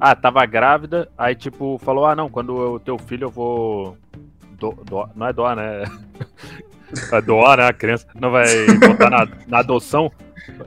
[0.00, 3.96] Ah, tava grávida, aí tipo, falou, ah não, quando o teu filho eu vou.
[4.58, 5.84] Do, do, não é doar, né?
[7.10, 7.66] Vai doar, né?
[7.66, 8.46] A criança não vai
[8.78, 10.10] botar na, na adoção.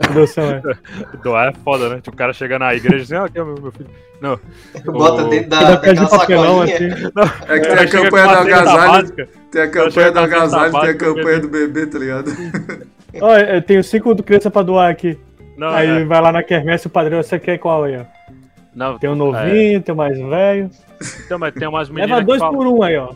[0.09, 0.61] Adoção, é.
[1.23, 1.95] Doar é foda, né?
[1.97, 3.89] Tipo, o cara chega na igreja e diz, ah, aqui é o meu, meu filho.
[4.21, 4.39] Não.
[4.85, 5.29] Bota o...
[5.29, 6.63] dentro da, daquela.
[6.63, 6.89] Assim.
[7.13, 9.27] Não, é que tem a campanha do agasalho.
[9.51, 12.31] Tem a campanha do agasalho, tem a campanha do bebê, tá ligado?
[13.21, 15.17] Ó, eu tenho cinco crianças pra doar aqui.
[15.57, 16.03] Não, aí é.
[16.03, 18.03] vai lá na quermesse, o padrão, você quer qual aí, ó?
[18.75, 19.79] Não, tem um novinho, é.
[19.79, 20.69] tem um mais velho.
[21.25, 22.09] Então, mas tem umas meninas.
[22.09, 23.13] Leva dois por um aí, ó.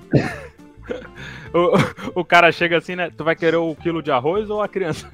[1.54, 3.12] o, o cara chega assim, né?
[3.16, 5.10] Tu vai querer o quilo de arroz ou a criança?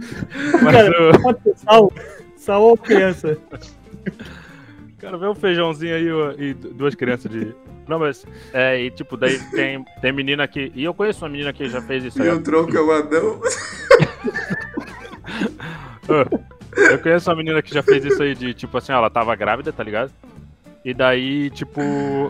[0.62, 1.22] Mas cara, o...
[1.22, 1.92] pode ser sal,
[2.36, 3.36] sal ou criança.
[4.98, 6.08] Cara, vê um feijãozinho aí
[6.38, 7.54] e duas crianças de.
[7.88, 8.26] Não, mas.
[8.52, 10.70] É, e tipo, daí tem, tem menina que.
[10.74, 12.28] E eu conheço uma menina que já fez isso aí.
[12.28, 13.40] E o tronco é o anão.
[16.76, 19.72] eu conheço uma menina que já fez isso aí de, tipo assim, ela tava grávida,
[19.72, 20.12] tá ligado?
[20.84, 21.80] E daí, tipo,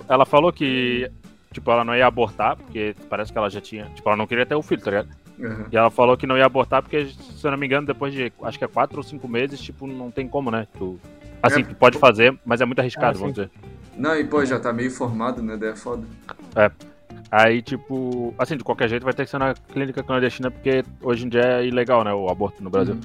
[0.09, 1.11] ela falou que
[1.53, 3.87] tipo, ela não ia abortar, porque parece que ela já tinha.
[3.87, 5.09] Tipo, ela não queria ter o filho, tá ligado?
[5.39, 5.67] Uhum.
[5.71, 7.09] E ela falou que não ia abortar porque,
[7.41, 9.87] se eu não me engano, depois de acho que é quatro ou cinco meses, tipo,
[9.87, 10.67] não tem como, né?
[10.79, 10.99] Tu,
[11.43, 13.51] assim, é, tu pode fazer, mas é muito arriscado, é, vamos dizer.
[13.97, 15.57] Não, e pô, já tá meio formado, né?
[15.57, 16.07] Daí é foda.
[16.55, 16.71] É.
[17.31, 21.27] Aí, tipo, assim, de qualquer jeito vai ter que ser na clínica clandestina, porque hoje
[21.27, 22.13] em dia é ilegal, né?
[22.13, 22.95] O aborto no Brasil.
[22.95, 23.01] Uhum.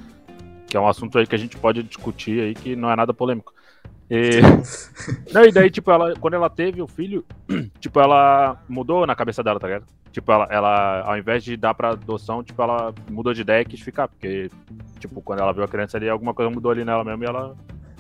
[0.68, 3.14] Que é um assunto aí que a gente pode discutir aí, que não é nada
[3.14, 3.54] polêmico.
[4.10, 4.42] E...
[5.32, 7.26] Não, e daí, tipo, ela, quando ela teve o filho,
[7.80, 9.86] tipo, ela mudou na cabeça dela, tá ligado?
[10.16, 13.66] Tipo, ela, ela, ao invés de dar pra adoção, tipo, ela mudou de ideia e
[13.66, 14.50] quis ficar, porque,
[14.98, 17.54] tipo, quando ela viu a criança ali, alguma coisa mudou ali nela mesmo e ela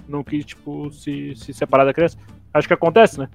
[0.07, 2.17] não quis, tipo, se, se separar da criança.
[2.53, 3.27] Acho que acontece, né?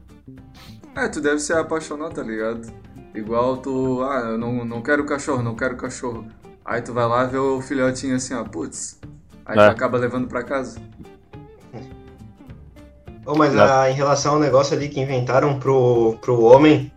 [0.96, 2.72] É, tu deve ser apaixonado, tá ligado?
[3.14, 6.24] Igual tu, ah, eu não, não quero cachorro, não quero cachorro.
[6.64, 8.98] Aí tu vai lá ver o filhotinho assim, ó, putz.
[9.44, 9.66] Aí é.
[9.66, 10.80] tu acaba levando pra casa.
[13.26, 16.90] Oh, mas a, em relação ao negócio ali que inventaram pro, pro homem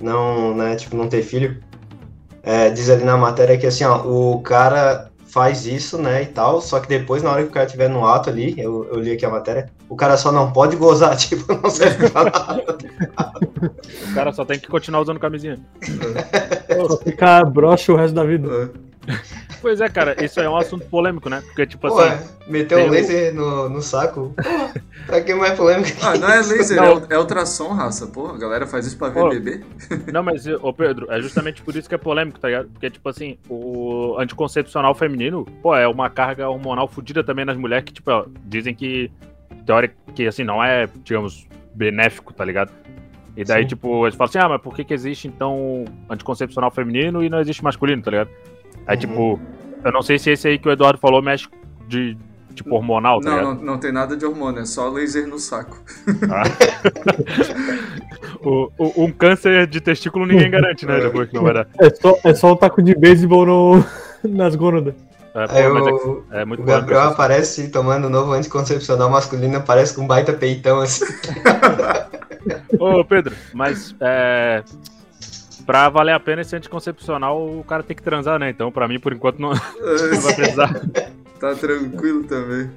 [0.00, 1.62] não, né, tipo, não ter filho,
[2.42, 6.60] é, diz ali na matéria que assim, ó, o cara faz isso, né, e tal,
[6.60, 9.12] só que depois, na hora que o cara estiver no ato ali, eu, eu li
[9.12, 12.78] aqui a matéria, o cara só não pode gozar, tipo, não serve pra nada.
[14.10, 15.60] o cara só tem que continuar usando camisinha.
[16.88, 18.48] Só ficar broxa o resto da vida.
[19.08, 19.10] É.
[19.60, 21.42] Pois é, cara, isso é um assunto polêmico, né?
[21.46, 22.24] Porque, tipo Pô, assim.
[22.46, 23.36] Meteu um laser o...
[23.36, 24.34] no, no saco.
[24.36, 25.98] Pô, pra que mais polêmico?
[26.02, 26.98] Ah, não é laser, não.
[27.10, 28.06] É, é ultrassom, raça.
[28.06, 29.60] Pô, a galera faz isso pra ver Pô, bebê.
[30.12, 32.68] Não, mas, ô Pedro, é justamente por isso que é polêmico, tá ligado?
[32.70, 37.84] Porque, tipo assim, o anticoncepcional feminino, pô, é uma carga hormonal fodida também nas mulheres
[37.84, 38.10] que, tipo,
[38.44, 39.10] dizem que,
[39.66, 42.72] teórica, que assim, não é, digamos, benéfico, tá ligado?
[43.36, 43.68] E daí, Sim.
[43.68, 47.40] tipo, eles falam assim, ah, mas por que, que existe, então, anticoncepcional feminino e não
[47.40, 48.30] existe masculino, tá ligado?
[48.86, 49.00] Aí, Uhum.
[49.00, 49.40] tipo,
[49.84, 51.48] eu não sei se esse aí que o Eduardo falou mexe
[51.88, 52.16] de,
[52.54, 53.54] tipo, hormonal, tá Não, ligado?
[53.56, 55.78] não, não tem nada de hormônio, é só laser no saco.
[58.42, 60.98] O, o- um câncer de testículo ninguém garante, né?
[61.00, 61.66] Depois que não vai dar.
[61.78, 63.84] É só, é só um taco de beisebol no,
[64.26, 64.94] nas gônadas.
[65.34, 69.58] É, pô, Aí é- o, é, muito o Gabriel aparece tomando um novo anticoncepcional masculino,
[69.58, 71.04] aparece com um baita peitão assim.
[72.80, 74.62] Ô, Pedro, mas é.
[75.70, 78.50] Pra valer a pena esse anticoncepcional, o cara tem que transar, né?
[78.50, 80.80] Então, pra mim, por enquanto, não, não vai precisar.
[81.38, 82.68] tá tranquilo também.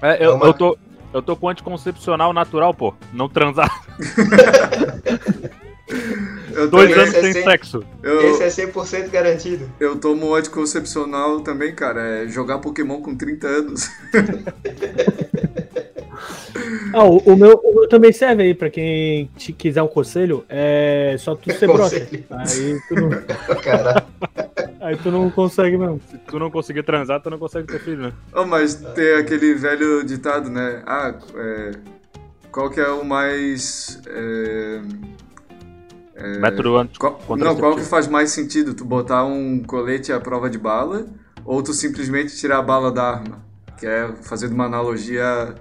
[0.00, 0.78] É, eu, É eu, tô,
[1.12, 2.94] eu tô com anticoncepcional natural, pô.
[3.12, 3.70] Não transar.
[6.54, 7.84] Eu, Dois anos sem Esse- sexo.
[8.02, 9.68] eu, Esse é 100% garantido.
[9.80, 12.00] eu tomo anticoncepcional também, cara.
[12.24, 13.90] É jogar Pokémon com 30 anos.
[16.92, 20.44] Ah, o, o meu, o meu também serve aí, pra quem te quiser um conselho,
[20.48, 21.96] é só tu ser broxa.
[22.30, 23.10] Aí tu, não,
[24.80, 26.00] aí tu não consegue mesmo.
[26.10, 28.12] Se tu não conseguir transar, tu não consegue ter filho, né?
[28.34, 30.82] Oh, mas tem aquele velho ditado, né?
[30.86, 31.70] Ah, é,
[32.50, 34.00] qual que é o mais.
[34.06, 34.80] É,
[36.16, 38.74] é, Método qual, não, qual que faz mais sentido?
[38.74, 41.06] Tu botar um colete à prova de bala
[41.44, 43.42] ou tu simplesmente tirar a bala da arma?
[43.78, 45.54] Que é fazendo uma analogia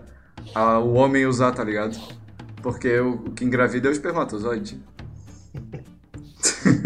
[0.55, 1.97] ao homem usar, tá ligado?
[2.61, 4.79] Porque o, o que engravida é o espermatozoide.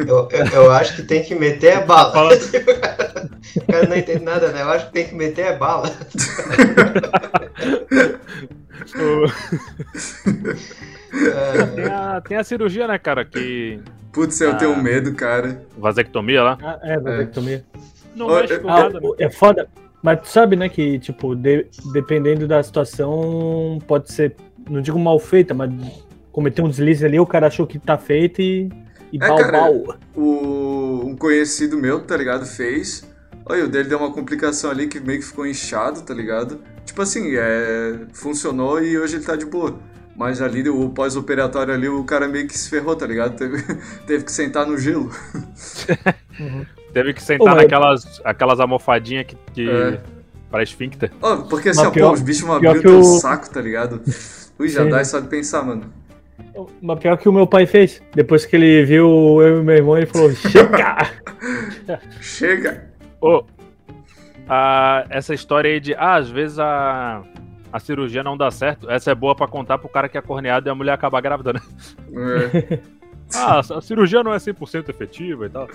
[0.08, 2.12] Eu, eu, eu acho que tem que meter a bala.
[2.14, 4.62] Fala- o cara não entende nada, né?
[4.62, 5.92] Eu acho que tem que meter a bala.
[11.14, 13.24] É, Tem a, tem a cirurgia, né, cara?
[13.26, 13.80] Que.
[14.12, 14.56] Putz, eu Ah.
[14.56, 15.62] tenho medo, cara.
[15.78, 16.58] Vasectomia lá.
[16.62, 17.64] Ah, é, vasectomia.
[18.16, 19.08] Não Ô, mexe com Ah, nada, né?
[19.08, 19.68] o- é foda.
[20.04, 24.36] Mas tu sabe, né, que, tipo, de- dependendo da situação, pode ser,
[24.70, 25.72] não digo mal feita, mas
[26.32, 28.70] cometer um deslize ali, o cara achou que tá feito e.
[29.14, 29.52] E É, bau, cara.
[29.60, 29.96] bau.
[30.16, 32.46] O, um conhecido meu, tá ligado?
[32.46, 33.08] Fez.
[33.46, 36.60] Olha, o dele deu uma complicação ali que meio que ficou inchado, tá ligado?
[36.86, 39.80] Tipo assim, é, funcionou e hoje ele tá de boa.
[40.16, 43.36] Mas ali, o pós-operatório ali, o cara meio que se ferrou, tá ligado?
[43.38, 43.64] Teve,
[44.06, 45.10] teve que sentar no gelo.
[46.94, 49.36] Teve que sentar naquelas aquelas almofadinhas que.
[49.54, 50.00] que É.
[50.52, 51.12] Para esfíncter.
[51.20, 54.00] Ó, porque assim, ó, pior- pô, os bichos vão abrir o teu saco, tá ligado?
[54.60, 54.90] Ui, já Sim.
[54.92, 55.92] dá só de pensar, mano.
[56.80, 58.00] Mas pior que o meu pai fez.
[58.14, 60.98] Depois que ele viu eu e meu irmão, ele falou: Chega!
[62.22, 62.84] Chega!
[63.20, 63.44] Ô,
[64.48, 65.96] a- essa história aí de.
[65.96, 67.24] Ah, às vezes a.
[67.72, 68.88] A cirurgia não dá certo.
[68.88, 71.54] Essa é boa pra contar pro cara que é corneado e a mulher acabar grávida,
[71.54, 71.62] né?
[72.14, 72.80] É.
[73.36, 75.68] Ah, a cirurgia não é 100% efetiva e tal.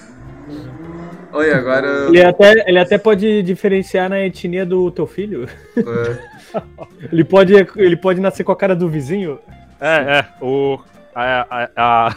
[1.33, 2.07] Olha, agora.
[2.09, 5.49] Ele até, ele até pode diferenciar na etnia do teu filho.
[5.77, 6.39] é,
[7.13, 9.39] Ele pode, ele pode nascer com a cara do vizinho.
[9.81, 10.29] É, é.
[10.41, 10.79] O,
[11.15, 12.17] a, a, a,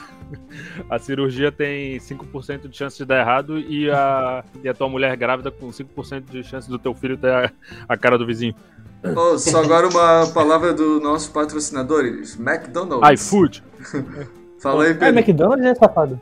[0.90, 5.16] a cirurgia tem 5% de chance de dar errado e a, e a tua mulher
[5.18, 7.52] grávida com 5% de chance do teu filho ter a,
[7.88, 8.56] a cara do vizinho.
[9.04, 13.22] Ó, só agora uma palavra do nosso patrocinadores, McDonald's.
[13.22, 13.64] iFood.
[14.62, 15.20] Fala aí, Ah, Pedro.
[15.20, 16.20] McDonald's é safado.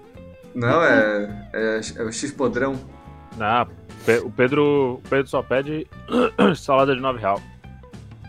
[0.56, 2.76] Não, é, é, é o X podrão.
[3.40, 3.68] Ah,
[4.24, 5.86] o Pedro, o Pedro só pede
[6.56, 7.40] salada de 9 real.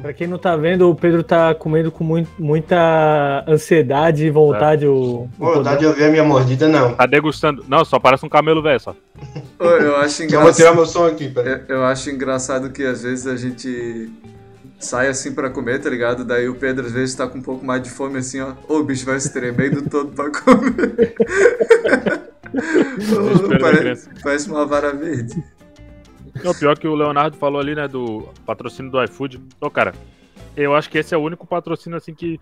[0.00, 4.86] Pra quem não tá vendo, o Pedro tá comendo com mui- muita ansiedade e vontade
[4.86, 6.94] o, o Pô, vontade de ouvir a minha mordida, não.
[6.94, 7.62] Tá degustando.
[7.68, 8.94] Não, só parece um camelo velho só.
[9.58, 10.76] Ô, Eu acho Eu vou tirar engraçado.
[10.76, 11.60] meu som aqui, peraí.
[11.68, 14.10] Eu, eu acho engraçado que às vezes a gente
[14.80, 16.24] sai assim pra comer, tá ligado?
[16.24, 18.54] Daí o Pedro às vezes tá com um pouco mais de fome assim, ó.
[18.66, 21.14] Ô, o bicho vai se tremendo todo pra comer.
[22.50, 24.10] Ô, Desespero da pare- criança.
[24.22, 25.42] parece uma vara verde.
[26.42, 29.40] Não, pior que o Leonardo falou ali, né, do patrocínio do iFood.
[29.60, 29.94] Ô, cara,
[30.56, 32.40] eu acho que esse é o único patrocínio, assim, que...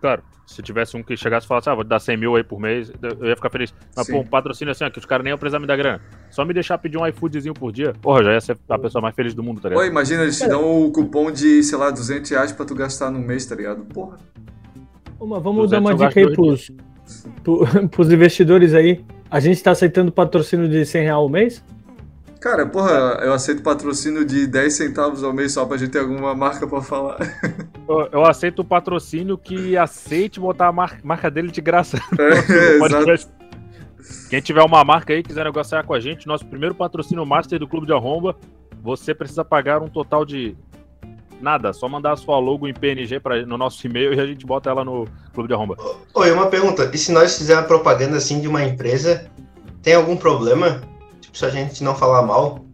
[0.00, 2.42] Claro, se tivesse um que chegasse e falasse, ah, vou te dar 100 mil aí
[2.44, 3.74] por mês, eu ia ficar feliz.
[3.94, 4.12] Mas, Sim.
[4.12, 6.00] pô, um patrocínio assim, ó, que os caras nem iam precisar me dar grana.
[6.30, 7.92] Só me deixar pedir um iFoodzinho por dia.
[8.00, 9.84] Porra, já ia ser a pessoa mais feliz do mundo, tá ligado?
[9.84, 13.10] Ô, imagina, eles te dão o cupom de, sei lá, 200 reais pra tu gastar
[13.10, 13.84] no mês, tá ligado?
[13.86, 14.16] Porra.
[15.18, 16.70] Ô, mas vamos dar uma 200 dica aí pros,
[17.42, 19.04] pro- pros investidores aí.
[19.30, 21.62] A gente tá aceitando patrocínio de 100 reais ao mês?
[22.40, 26.34] Cara, porra, eu aceito patrocínio de 10 centavos ao mês só pra gente ter alguma
[26.34, 27.18] marca pra falar.
[27.88, 31.98] Eu, eu aceito o patrocínio que aceite botar a mar- marca dele de graça.
[32.20, 32.28] É,
[32.74, 32.78] exato.
[32.80, 33.28] podcast.
[34.28, 37.66] Quem tiver uma marca aí, quiser negociar com a gente, nosso primeiro patrocínio master do
[37.66, 38.36] Clube de Arromba,
[38.82, 40.54] você precisa pagar um total de
[41.40, 44.44] nada, só mandar a sua logo em PNG pra, no nosso e-mail e a gente
[44.44, 45.74] bota ela no Clube de Arromba.
[46.12, 46.90] Oi, uma pergunta.
[46.92, 49.30] E se nós fizermos propaganda assim de uma empresa,
[49.82, 50.82] tem algum problema?
[51.28, 52.64] Tipo, se a gente não falar mal?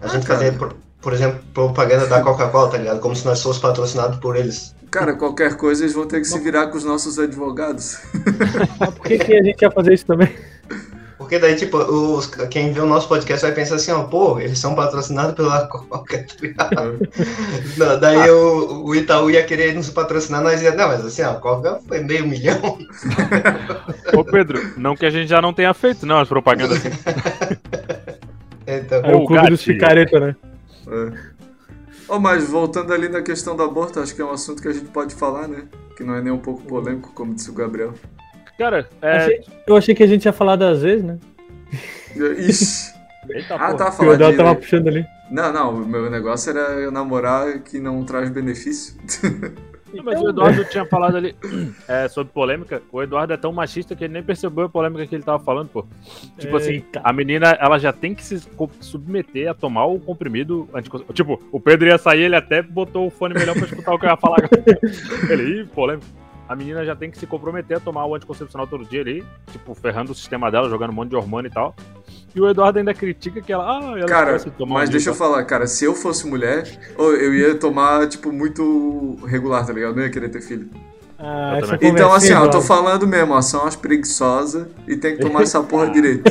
[0.00, 0.38] A Ah, gente cara.
[0.40, 3.00] fazer, por, por exemplo, propaganda da Coca-Cola, tá ligado?
[3.00, 4.74] Como se nós fôssemos patrocinados por eles.
[4.90, 7.98] Cara, qualquer coisa eles vão ter que se virar com os nossos advogados.
[8.80, 10.34] Mas por que, que a gente ia fazer isso também?
[11.30, 14.58] Porque daí, tipo, os, quem vê o nosso podcast vai pensar assim, ó, pô, eles
[14.58, 17.08] são patrocinados pela Coca, tá ligado?
[17.76, 21.30] Não, daí o, o Itaú ia querer nos patrocinar, nós ia, não, mas assim, ó,
[21.30, 22.58] a Coca foi meio milhão.
[24.12, 26.90] Ô Pedro, não que a gente já não tenha feito, não, as propagandas assim.
[28.66, 30.36] Então, É o Ô, clube dos picareta, né?
[30.88, 31.12] É.
[32.08, 34.72] Oh, mas voltando ali na questão do aborto, acho que é um assunto que a
[34.72, 35.62] gente pode falar, né?
[35.96, 37.94] Que não é nem um pouco polêmico, como disse o Gabriel.
[38.60, 39.16] Cara, é.
[39.16, 41.18] Achei- eu achei que a gente ia falar das vezes, né?
[42.38, 42.92] Ixi!
[43.30, 43.74] Eita, Ah, porra.
[43.76, 45.06] tá Que o Eduardo falando tava puxando ali.
[45.30, 48.96] Não, não, o meu negócio era eu namorar que não traz benefício.
[49.94, 51.34] Não, Mas o Eduardo tinha falado ali
[51.88, 52.82] é, sobre polêmica.
[52.92, 55.68] O Eduardo é tão machista que ele nem percebeu a polêmica que ele tava falando,
[55.68, 55.86] pô.
[56.38, 57.00] Tipo assim, Eita.
[57.02, 58.42] a menina, ela já tem que se
[58.80, 61.14] submeter a tomar o comprimido anticoncepcional.
[61.38, 64.04] Tipo, o Pedro ia sair, ele até botou o fone melhor pra escutar o que
[64.04, 64.38] eu ia falar.
[65.30, 66.19] ele, ih, polêmica.
[66.50, 69.72] A menina já tem que se comprometer a tomar o anticoncepcional todo dia ali, tipo,
[69.72, 71.76] ferrando o sistema dela, jogando um monte de hormônio e tal.
[72.34, 74.32] E o Eduardo ainda critica que ela, ah, ela Cara,
[74.66, 76.66] mas um deixa eu dia, falar, cara, se eu fosse mulher,
[76.98, 79.90] eu ia tomar, tipo, muito regular, tá ligado?
[79.90, 80.68] Eu não ia querer ter filho.
[81.16, 81.88] Ah, Eu também.
[81.88, 85.44] Então, assim, ó, eu tô falando mesmo, ó, são as preguiçosas e tem que tomar
[85.44, 86.24] essa porra direito.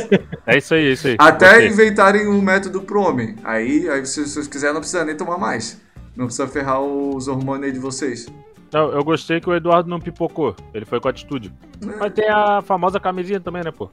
[0.46, 1.16] É isso aí, é isso aí.
[1.18, 1.68] Até Gostei.
[1.68, 3.36] inventarem um método pro homem.
[3.42, 5.80] Aí, aí se vocês quiserem, não precisa nem tomar mais.
[6.14, 8.26] Não precisa ferrar os hormônios aí de vocês.
[8.72, 10.54] Não, eu gostei que o Eduardo não pipocou.
[10.72, 11.52] Ele foi com atitude.
[11.98, 13.90] Mas tem a famosa camisinha também, né, pô?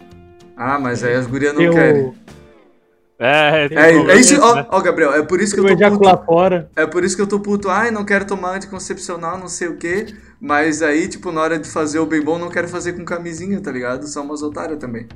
[0.56, 2.14] Ah, mas aí as gurias não o- querem.
[3.20, 4.68] É, É, tem é problema isso, ó, né?
[4.70, 5.84] ó, Gabriel, é por isso que o eu tô puto.
[5.88, 6.70] ejacular fora.
[6.76, 7.68] É por isso que eu tô puto.
[7.68, 10.06] Ai, não quero tomar anticoncepcional, não sei o quê.
[10.40, 13.60] Mas aí, tipo, na hora de fazer o bem bom, não quero fazer com camisinha,
[13.60, 14.06] tá ligado?
[14.06, 15.08] São umas otárias também.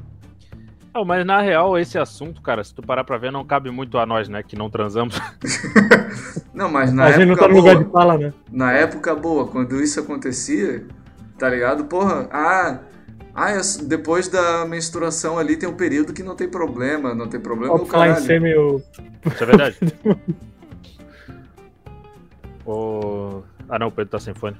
[0.93, 3.97] Não, mas na real, esse assunto, cara, se tu parar pra ver, não cabe muito
[3.97, 5.17] a nós, né, que não transamos.
[6.53, 8.33] Não, mas na a gente não época tá no lugar boa, de fala, né?
[8.51, 10.85] na época boa, quando isso acontecia,
[11.37, 11.85] tá ligado?
[11.85, 12.79] Porra, ah,
[13.33, 17.73] ah, depois da menstruação ali tem um período que não tem problema, não tem problema,
[17.73, 18.25] o falar em caralho.
[18.25, 18.81] semi, o...
[19.25, 19.77] Isso é verdade.
[22.65, 23.41] o...
[23.69, 24.57] Ah, não, o Pedro tá sem fone.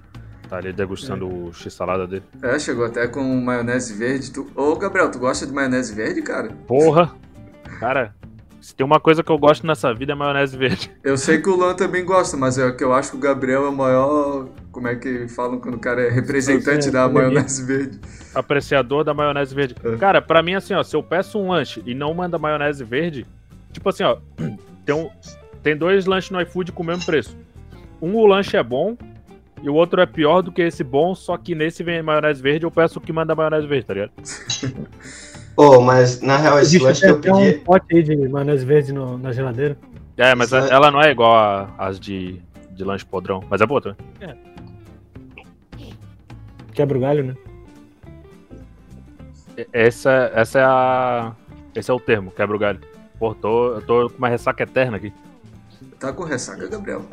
[0.52, 2.24] Tá ali degustando o x-salada dele.
[2.44, 4.34] É, chegou até com maionese verde.
[4.34, 4.46] Tu...
[4.54, 6.50] Ô, Gabriel, tu gosta de maionese verde, cara?
[6.68, 7.16] Porra!
[7.80, 8.14] Cara,
[8.60, 10.92] se tem uma coisa que eu gosto nessa vida é maionese verde.
[11.06, 13.64] Eu sei que o Luan também gosta, mas é que eu acho que o Gabriel
[13.64, 14.50] é o maior.
[14.74, 18.02] Como é que falam quando o cara é representante É, da maionese verde?
[18.36, 19.74] Apreciador da maionese verde.
[19.82, 19.96] É.
[19.96, 23.26] Cara, pra mim, assim, ó, se eu peço um lanche e não manda maionese verde,
[23.72, 24.18] tipo assim, ó,
[24.86, 25.10] tem, um,
[25.64, 27.38] tem dois lanches no iFood com o mesmo preço.
[28.02, 28.98] Um, o lanche é bom
[29.62, 32.66] e o outro é pior do que esse bom, só que nesse vem maionese verde,
[32.66, 34.12] eu peço o que manda maionese verde, tá ligado?
[35.56, 37.60] Pô, mas na real, esse lanche que eu um pedi.
[37.60, 39.78] pote aí de maionese verde no- na geladeira.
[40.18, 43.66] É, mas Isso é- ela não é igual às de, de lanche podrão, mas é
[43.66, 43.98] boa também.
[46.74, 47.36] Quebra o galho, né?
[49.74, 51.34] Essa, essa é a.
[51.76, 52.80] Esse é o termo, quebra o galho.
[53.20, 55.14] Pô, tô, eu tô com uma ressaca eterna aqui.
[56.00, 57.06] Tá com ressaca, Gabriel?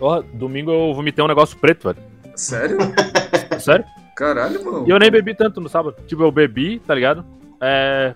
[0.00, 1.98] Porra, domingo eu vomitei um negócio preto, velho.
[2.34, 2.78] Sério?
[3.60, 3.84] Sério?
[4.16, 4.84] Caralho, mano.
[4.88, 5.94] E eu nem bebi tanto no sábado.
[6.06, 7.22] Tipo, eu bebi, tá ligado?
[7.60, 8.14] É.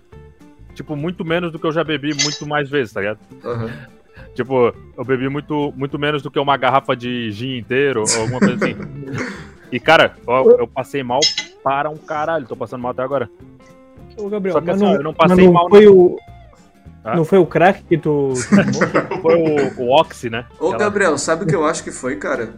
[0.74, 3.18] Tipo, muito menos do que eu já bebi muito mais vezes, tá ligado?
[3.44, 3.70] Aham.
[4.34, 8.40] Tipo, eu bebi muito, muito menos do que uma garrafa de gin inteiro ou alguma
[8.40, 8.76] coisa assim.
[9.70, 11.20] E, cara, eu, eu passei mal
[11.62, 12.46] para um caralho.
[12.46, 13.28] Tô passando mal até agora.
[14.16, 15.86] Ô, Gabriel, Só que mas assim, não, ó, eu não mas passei não mal foi
[15.86, 16.16] o...
[17.04, 17.14] Ah.
[17.16, 18.32] Não foi o crack que tu?
[19.20, 20.46] Foi o, o Oxy, né?
[20.58, 22.54] Ô, Aquela- Gabriel, sabe o que eu acho que foi, cara?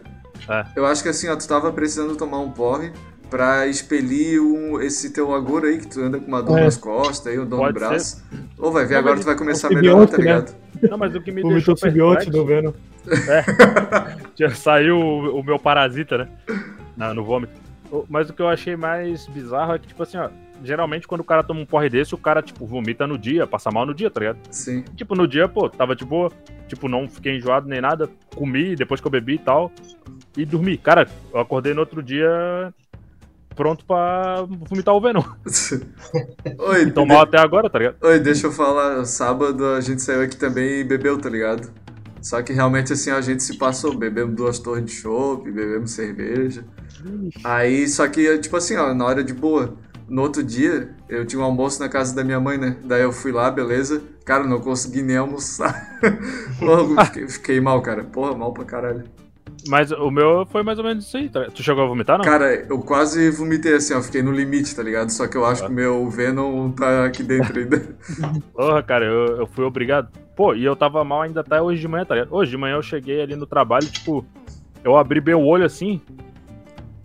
[0.47, 0.65] É.
[0.75, 2.91] Eu acho que assim, ó, tu tava precisando tomar um porre
[3.29, 6.63] pra expelir um, esse teu agora aí, que tu anda com uma dor É.
[6.63, 8.23] nas costas aí, um dor no braço.
[8.57, 10.39] Ô, vai ver, Não, agora tu vai começar a melhorar, tá simbionte, né?
[10.79, 10.89] ligado?
[10.91, 12.31] Não, mas o que me deixou o simbionte perplexo...
[12.31, 12.71] do Venom.
[14.37, 16.27] Já saiu o, o meu parasita, né?
[16.95, 17.53] Na- no vômito.
[18.09, 20.29] Mas o que eu achei mais bizarro é que, tipo assim, ó,
[20.63, 23.71] geralmente quando o cara toma um porre desse, o cara, tipo, vomita no dia, passa
[23.71, 24.39] mal no dia, tá ligado?
[24.49, 24.83] Sim.
[24.95, 26.31] Tipo, no dia, pô, tava de boa,
[26.67, 29.71] tipo, não fiquei enjoado nem nada, comi depois que eu bebi e tal,
[30.35, 30.77] e dormi.
[30.77, 32.73] Cara, eu acordei no outro dia
[33.55, 35.23] pronto pra vomitar o Venom.
[36.59, 37.97] Oi, Então mal até agora, tá ligado?
[38.01, 39.03] Oi, deixa eu falar.
[39.05, 41.71] Sábado a gente saiu aqui também e bebeu, tá ligado?
[42.21, 43.97] Só que realmente assim a gente se passou.
[43.97, 46.63] Bebemos duas torres de chopp, bebemos cerveja.
[47.43, 49.75] Aí, só que, tipo assim, ó, na hora de boa.
[50.07, 52.77] No outro dia, eu tinha um almoço na casa da minha mãe, né?
[52.83, 54.01] Daí eu fui lá, beleza.
[54.23, 55.99] Cara, não consegui nem almoçar.
[56.59, 58.03] Porra, fiquei, fiquei mal, cara.
[58.03, 59.03] Porra, mal pra caralho.
[59.67, 61.45] Mas o meu foi mais ou menos isso aí, tá?
[61.53, 62.23] Tu chegou a vomitar, não?
[62.23, 64.01] Cara, eu quase vomitei assim, ó.
[64.01, 65.09] Fiquei no limite, tá ligado?
[65.09, 65.65] Só que eu acho Ah.
[65.67, 67.81] que o meu Venom tá aqui dentro ainda.
[68.53, 70.09] Porra, cara, eu, eu fui obrigado.
[70.35, 72.33] Pô, e eu tava mal ainda até hoje de manhã, tá ligado?
[72.33, 74.23] Hoje de manhã eu cheguei ali no trabalho, tipo,
[74.83, 75.99] eu abri bem o olho assim.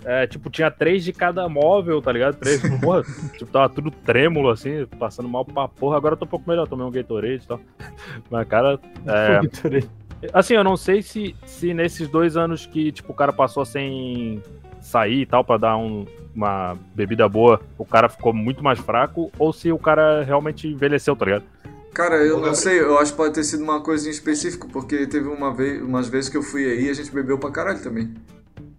[0.05, 2.37] É, tipo, tinha três de cada móvel, tá ligado?
[2.37, 3.03] Três, porra,
[3.37, 5.97] tipo, tava tudo trêmulo, assim, passando mal pra porra.
[5.97, 7.61] Agora eu tô um pouco melhor, tomei um Gatorade e tal.
[8.31, 9.83] Mas, cara, é,
[10.33, 14.41] Assim, eu não sei se, se nesses dois anos que, tipo, o cara passou sem
[14.81, 19.33] sair e tal, pra dar um, uma bebida boa, o cara ficou muito mais fraco,
[19.39, 21.45] ou se o cara realmente envelheceu, tá ligado?
[21.93, 25.07] Cara, eu não sei, eu acho que pode ter sido uma coisa em específico, porque
[25.07, 27.83] teve uma vez, umas vezes que eu fui aí e a gente bebeu pra caralho
[27.83, 28.15] também.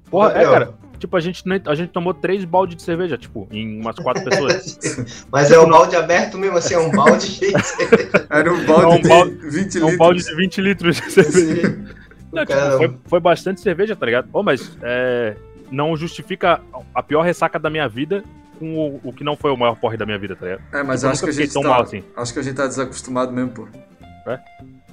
[0.10, 0.74] Porra, é, cara.
[1.00, 5.26] Tipo, a gente, a gente tomou três baldes de cerveja, tipo, em umas quatro pessoas.
[5.32, 8.28] Mas é um balde aberto mesmo, assim, é um balde cheio de cerveja.
[8.30, 9.82] Era um balde, é um balde de 20 litros.
[9.82, 11.78] É um balde de 20 litros de cerveja.
[12.32, 14.28] Não, tipo, foi, foi, bastante cerveja, tá ligado?
[14.34, 15.36] Oh, mas é,
[15.70, 16.62] não justifica
[16.96, 18.24] a pior ressaca da minha vida
[18.58, 20.62] com o, o, que não foi o maior porre da minha vida, tá ligado?
[20.74, 22.04] É, mas tipo, acho que a gente tá, mal, assim.
[22.16, 23.68] Acho que a gente tá desacostumado mesmo, pô.
[24.28, 24.40] É?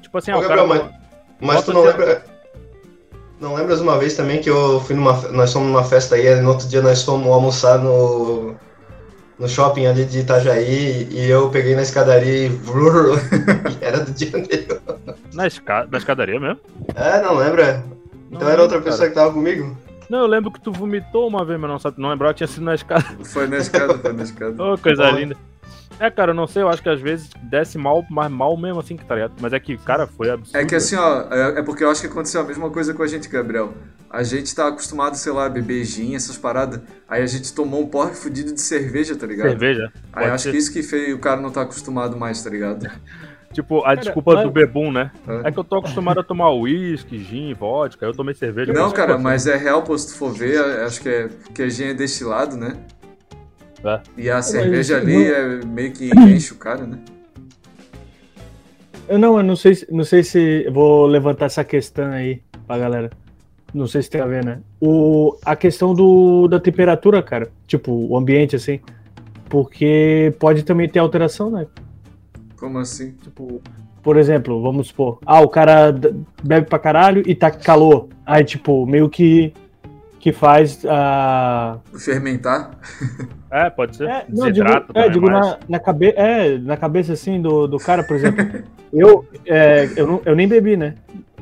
[0.03, 0.93] Tipo assim, Ô, ó, Gabriel, cara...
[1.41, 2.25] Mas, mas tu não lembra...
[3.41, 5.15] Não lembras uma vez também que eu fui numa.
[5.31, 8.55] Nós fomos numa festa aí, no outro dia nós fomos almoçar no.
[9.39, 12.61] No shopping ali de Itajaí e eu peguei na escadaria e.
[13.81, 14.83] era do dia anterior.
[15.33, 15.89] Na, esca...
[15.91, 16.61] na escadaria mesmo?
[16.95, 17.83] É, não lembra?
[18.31, 19.09] Então não era outra pessoa cara.
[19.09, 19.75] que tava comigo?
[20.11, 22.49] Não, eu lembro que tu vomitou uma vez, mas não, sabe, não lembrava que tinha
[22.49, 23.05] sido na escada.
[23.25, 24.63] Foi na escada, foi na escada.
[24.63, 25.37] oh, coisa linda.
[26.01, 28.81] É, cara, eu não sei, eu acho que às vezes desce mal, mas mal mesmo
[28.81, 29.35] assim, que tá ligado?
[29.39, 30.59] Mas é que, cara, foi absurdo.
[30.59, 33.03] É que assim, ó, é, é porque eu acho que aconteceu a mesma coisa com
[33.03, 33.75] a gente, Gabriel.
[34.09, 36.81] A gente tá acostumado, sei lá, a beber gin, essas paradas.
[37.07, 39.51] Aí a gente tomou um porre fudido de cerveja, tá ligado?
[39.51, 39.93] Cerveja?
[40.11, 40.53] Aí acho ser.
[40.53, 42.91] que isso que fez o cara não tá acostumado mais, tá ligado?
[43.53, 44.45] Tipo, a cara, desculpa mas...
[44.45, 45.11] do bebum, né?
[45.27, 45.49] É.
[45.49, 45.51] é.
[45.51, 48.73] que eu tô acostumado a tomar uísque, gin, vodka, eu tomei cerveja.
[48.73, 51.87] Não, cara, mas é real, pô, se tu for ver, acho que é que gin
[51.87, 52.77] é destilado, né?
[53.85, 54.01] É.
[54.17, 56.99] E a cerveja ali é meio que enche o cara, né?
[59.09, 63.11] Eu não, eu não sei, não sei se vou levantar essa questão aí pra galera.
[63.73, 64.61] Não sei se tem a ver, né?
[64.81, 67.51] O, a questão do, da temperatura, cara.
[67.67, 68.81] Tipo, o ambiente, assim.
[69.49, 71.67] Porque pode também ter alteração, né?
[72.57, 73.13] Como assim?
[73.13, 73.61] Tipo,
[74.03, 75.93] por exemplo, vamos supor, ah, o cara
[76.43, 78.09] bebe pra caralho e tá calor.
[78.25, 79.53] Aí, tipo, meio que
[80.21, 81.79] que faz a.
[81.93, 81.99] Uh...
[81.99, 82.71] Fermentar?
[83.53, 84.09] É, pode ser.
[84.09, 86.15] É, não, digo, é, digo na, na, cabe...
[86.17, 88.47] é, na cabeça assim do, do cara, por exemplo.
[88.95, 90.95] eu, é, eu, não, eu nem bebi, né?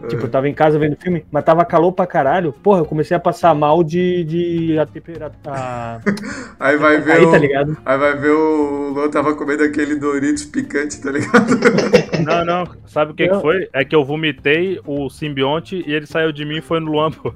[0.07, 2.53] Tipo, eu tava em casa vendo filme, mas tava calor pra caralho.
[2.53, 6.01] Porra, eu comecei a passar mal de, de a temperatura.
[6.61, 7.13] Aí vai ver.
[7.13, 7.77] Aí, o, tá ligado?
[7.85, 11.59] Aí vai ver o Lô tava comendo aquele Doritos picante, tá ligado?
[12.25, 12.67] Não, não.
[12.87, 13.69] Sabe o que, que foi?
[13.73, 17.11] É que eu vomitei o simbionte e ele saiu de mim e foi no Luan,
[17.13, 17.33] pô.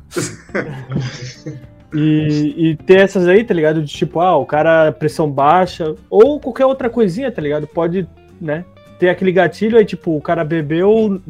[1.94, 3.82] E, e ter essas aí, tá ligado?
[3.82, 7.66] De tipo, ah, o cara pressão baixa, ou qualquer outra coisinha, tá ligado?
[7.66, 8.08] Pode,
[8.40, 8.64] né?
[9.02, 11.20] Ter aquele gatilho, aí tipo, o cara bebeu,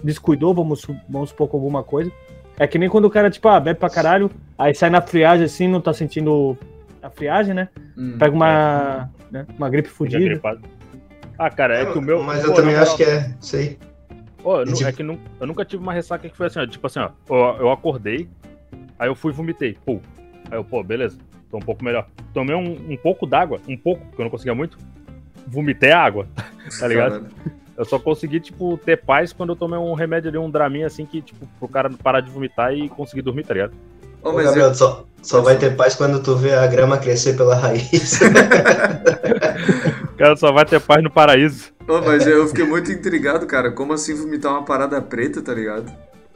[0.00, 2.12] descuidou, vamos, vamos supor com alguma coisa.
[2.56, 5.44] É que nem quando o cara, tipo, ah, bebe pra caralho, aí sai na friagem
[5.44, 6.56] assim, não tá sentindo
[7.02, 7.68] a friagem, né?
[7.98, 9.32] Hum, Pega uma, é.
[9.32, 10.40] né, uma gripe fodida.
[11.36, 12.22] Ah, cara, é que o meu.
[12.22, 13.76] Mas eu pô, também acho que é, sei.
[14.40, 14.88] Pô, eu, tipo...
[14.88, 17.10] é que não, eu nunca tive uma ressaca que foi assim, ó, tipo assim, ó,
[17.28, 18.28] eu, eu acordei,
[19.00, 19.98] aí eu fui e vomitei, pô.
[20.48, 21.18] Aí eu, pô, beleza,
[21.50, 22.06] tô um pouco melhor.
[22.32, 24.78] Tomei um, um pouco d'água, um pouco, porque eu não conseguia muito
[25.46, 26.26] vomitei água,
[26.78, 27.26] tá ligado?
[27.76, 31.04] Eu só consegui, tipo, ter paz quando eu tomei um remédio ali, um draminha, assim,
[31.04, 33.72] que, tipo, pro cara parar de vomitar e conseguir dormir, tá ligado?
[34.22, 34.74] Ô, mas Gabriel, eu...
[34.74, 38.18] só, só vai ter paz quando tu vê a grama crescer pela raiz.
[40.02, 41.72] o cara só vai ter paz no paraíso.
[41.86, 43.70] Ô, mas eu fiquei muito intrigado, cara.
[43.70, 45.92] Como assim vomitar uma parada preta, tá ligado?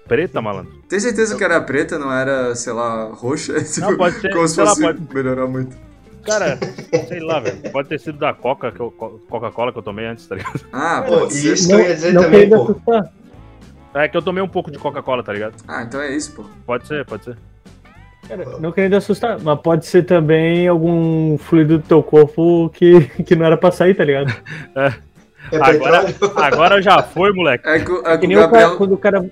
[0.06, 0.72] Preta, malandro?
[0.88, 3.54] Tem certeza que era preta, não era, sei lá, roxa?
[3.78, 4.32] Não, pode ser.
[4.32, 5.14] Como se fosse lá, pode...
[5.14, 5.76] melhorar muito.
[6.24, 6.58] Cara,
[7.08, 7.70] sei lá, velho.
[7.70, 10.60] Pode ter sido da Coca, que eu, Coca-Cola que eu tomei antes, tá ligado?
[10.72, 12.76] Ah, pô, isso que eu ia dizer também, pô.
[13.94, 15.54] É que eu tomei um pouco de Coca-Cola, tá ligado?
[15.66, 16.44] Ah, então é isso, pô.
[16.64, 17.36] Pode ser, pode ser.
[18.28, 23.34] Cara, não querendo assustar, mas pode ser também algum fluido do teu corpo que, que
[23.34, 24.32] não era pra sair, tá ligado?
[25.52, 25.56] É.
[25.56, 26.04] é agora,
[26.36, 27.66] agora já foi, moleque.
[27.66, 28.48] É que, é que, que o Gabriel...
[28.50, 29.30] cara, quando o cara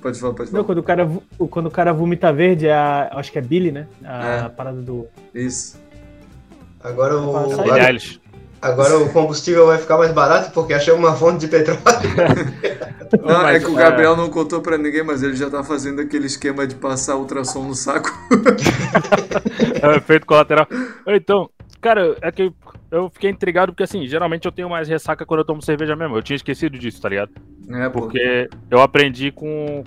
[0.00, 0.58] Pode falar, pode falar.
[0.58, 1.10] Não, quando o cara,
[1.50, 3.86] quando o cara vomita verde, é a, acho que é Billy, né?
[4.02, 4.48] A é.
[4.48, 5.06] parada do.
[5.34, 5.78] Isso.
[6.82, 7.36] Agora o.
[7.36, 7.96] Agora,
[8.62, 11.80] agora o combustível vai ficar mais barato porque achei uma fonte de petróleo.
[13.22, 16.26] não, é que o Gabriel não contou pra ninguém, mas ele já tá fazendo aquele
[16.26, 18.10] esquema de passar ultrassom no saco.
[19.82, 20.66] é efeito colateral.
[21.06, 21.50] Então,
[21.80, 22.52] cara, é que
[22.90, 26.16] eu fiquei intrigado porque, assim, geralmente eu tenho mais ressaca quando eu tomo cerveja mesmo.
[26.16, 27.30] Eu tinha esquecido disso, tá ligado?
[27.70, 29.84] É, porque eu aprendi com,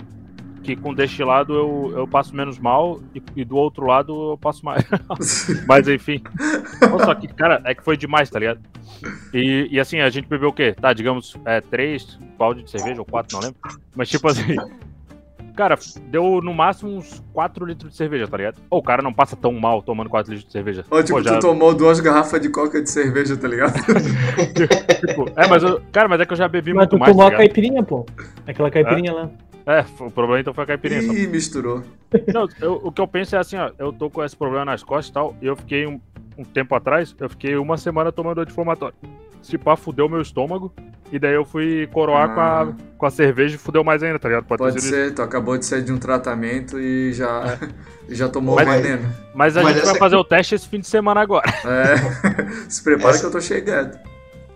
[0.64, 4.64] que com destilado eu, eu passo menos mal e, e do outro lado eu passo
[4.64, 4.82] mais.
[5.68, 6.22] Mas enfim.
[7.04, 8.60] Só que, cara, é que foi demais, tá ligado?
[9.32, 10.74] E, e assim, a gente bebeu o quê?
[10.80, 13.60] Tá, digamos, é, três balde de cerveja ou quatro, não lembro.
[13.94, 14.56] Mas tipo assim.
[15.56, 15.78] Cara,
[16.08, 18.56] deu no máximo uns 4 litros de cerveja, tá ligado?
[18.68, 20.84] Ou o cara não passa tão mal tomando 4 litros de cerveja.
[20.90, 23.74] Ou tipo, Pô, já- tu tomou duas garrafas de coca de cerveja, tá ligado?
[25.00, 27.12] tipo, é, mas eu, cara, mas é que eu já bebi Mas muito tu mais.
[27.12, 28.04] tomou Tá a caipirinha, pô.
[28.46, 29.30] Aquela caipirinha lá.
[29.66, 31.02] É, o problema então foi a caipirinha.
[31.02, 31.12] só.
[31.12, 31.82] Ih, misturou.
[32.32, 34.82] Não, eu- o que eu penso é assim, ó, eu tô com esse problema nas
[34.82, 36.00] costas e tal, e eu fiquei um,
[36.36, 38.94] um tempo atrás, eu fiquei uma semana tomando anti-inflamatório.
[39.40, 40.72] Se pá, fudeu meu estômago,
[41.14, 42.62] e daí eu fui coroar com, Ah.
[42.62, 42.66] a,
[42.98, 44.44] com a cerveja e fudeu mais ainda, tá ligado?
[44.44, 44.88] Pode, Pode isso.
[44.88, 47.56] ser, tu acabou de sair de um tratamento e já,
[48.08, 49.14] e já tomou Mas- o veneno.
[49.34, 51.44] Mas a Mas gente vai fazer o teste esse fim de semana agora.
[51.64, 51.94] É.
[52.68, 53.96] Se prepara Essa- que eu tô chegando.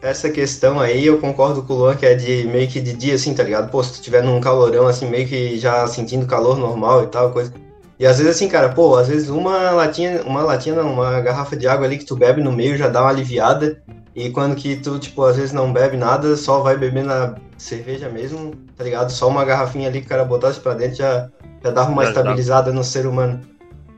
[0.02, 3.14] Essa questão aí eu concordo com o Luan, que é de meio que de dia,
[3.14, 3.68] assim, tá ligado?
[3.70, 7.32] Pô, se tu tiver num calorão, assim, meio que já sentindo calor normal e tal,
[7.32, 7.52] coisa.
[7.98, 11.56] E às vezes, assim, cara, pô, às vezes uma latinha, uma latinha não, uma garrafa
[11.56, 13.82] de água ali que tu bebe no meio já dá uma aliviada.
[14.14, 18.08] E quando que tu, tipo, às vezes não bebe nada, só vai beber na cerveja
[18.08, 19.10] mesmo, tá ligado?
[19.10, 21.28] Só uma garrafinha ali que o cara botasse pra dentro já,
[21.62, 22.20] já dava uma Já dá.
[22.20, 23.40] estabilizada no ser humano.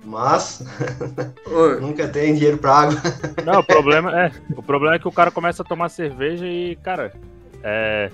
[0.05, 0.65] Mas
[1.81, 3.01] nunca tem dinheiro pra água.
[3.45, 4.33] Não, o problema é.
[4.57, 7.13] O problema é que o cara começa a tomar cerveja e, cara,
[7.63, 8.11] é.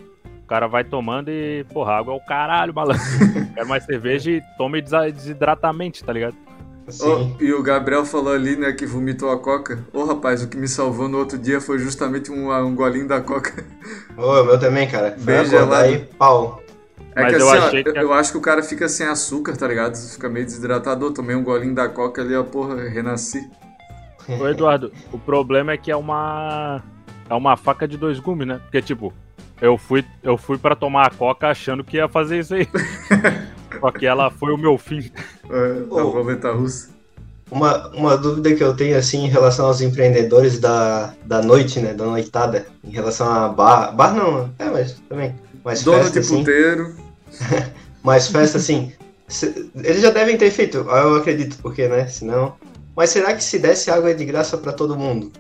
[0.47, 3.03] O cara vai tomando e, porra, água é o caralho, malandro.
[3.53, 6.37] Quero mais cerveja e tome desidratamente, tá ligado?
[7.01, 9.81] Ô, e o Gabriel falou ali, né, que vomitou a coca.
[9.93, 13.21] Ô, rapaz, o que me salvou no outro dia foi justamente um, um golinho da
[13.21, 13.65] coca.
[14.17, 15.17] Ô, meu também, cara.
[15.19, 15.93] Bem acordar gelado.
[15.95, 16.63] e pau.
[17.17, 19.05] É Mas que eu assim, ó, que- eu, eu acho que o cara fica sem
[19.05, 19.97] açúcar, tá ligado?
[19.97, 21.07] Fica meio desidratado.
[21.07, 23.51] Eu tomei um golinho da coca ali, ó, porra, renasci.
[24.29, 26.81] Ô, Eduardo, o problema é que é uma.
[27.29, 28.61] É uma faca de dois gumes, né?
[28.63, 29.13] Porque, tipo,
[29.61, 32.69] eu fui, eu fui para tomar a coca achando que ia fazer isso aí.
[33.81, 35.11] Só que ela foi o meu fim.
[35.51, 36.91] É, a roleta russa.
[37.51, 41.95] Uma, uma dúvida que eu tenho, assim, em relação aos empreendedores da, da noite, né?
[41.95, 42.67] Da noitada.
[42.83, 43.95] Em relação a bar...
[43.95, 45.35] Bar não, é, mas também.
[45.65, 46.39] Mas Dono festa, de assim.
[46.39, 46.95] puteiro.
[48.03, 48.93] Mas festa, assim...
[49.27, 52.07] se- eles já devem ter feito, eu acredito, porque, né?
[52.07, 52.55] Senão...
[52.97, 55.31] Mas será que se desse água de graça pra todo mundo?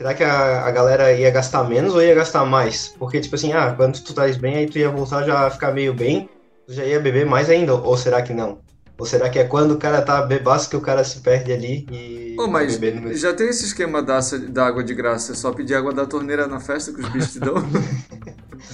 [0.00, 2.88] Será que a, a galera ia gastar menos ou ia gastar mais?
[2.98, 5.72] Porque, tipo assim, ah, quando tu traz bem, aí tu ia voltar já a ficar
[5.72, 6.26] meio bem,
[6.66, 8.60] tu já ia beber mais ainda, ou será que não?
[8.96, 11.86] Ou será que é quando o cara tá bebaço que o cara se perde ali
[11.92, 15.32] e Ô, mas beber no já tem esse esquema da, da água de graça.
[15.32, 17.56] É só pedir água da torneira na festa que os bichos te dão.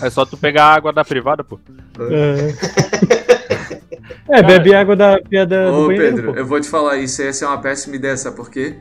[0.01, 1.59] É só tu pegar a água da privada, pô.
[4.29, 6.39] É, é bebe água da pia da, do Ô, banheiro, Pedro, pô.
[6.39, 8.77] eu vou te falar, isso ia ser uma péssima ideia, sabe por quê?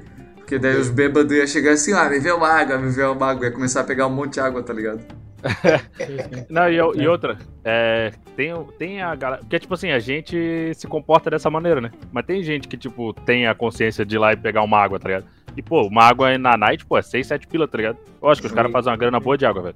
[0.45, 3.31] Porque daí os bêbados iam chegar assim, ah, me vê uma água, me vê uma
[3.31, 3.45] água.
[3.47, 4.99] Ia começar a pegar um monte de água, tá ligado?
[6.49, 9.41] Não, e, e outra, é, tem, tem a galera.
[9.41, 11.89] Porque, tipo assim, a gente se comporta dessa maneira, né?
[12.11, 14.99] Mas tem gente que, tipo, tem a consciência de ir lá e pegar uma água,
[14.99, 15.25] tá ligado?
[15.57, 17.97] E, pô, uma água na night, pô, é 6, 7 pila, tá ligado?
[18.21, 19.75] Eu acho que os caras fazem uma grana boa de água, velho.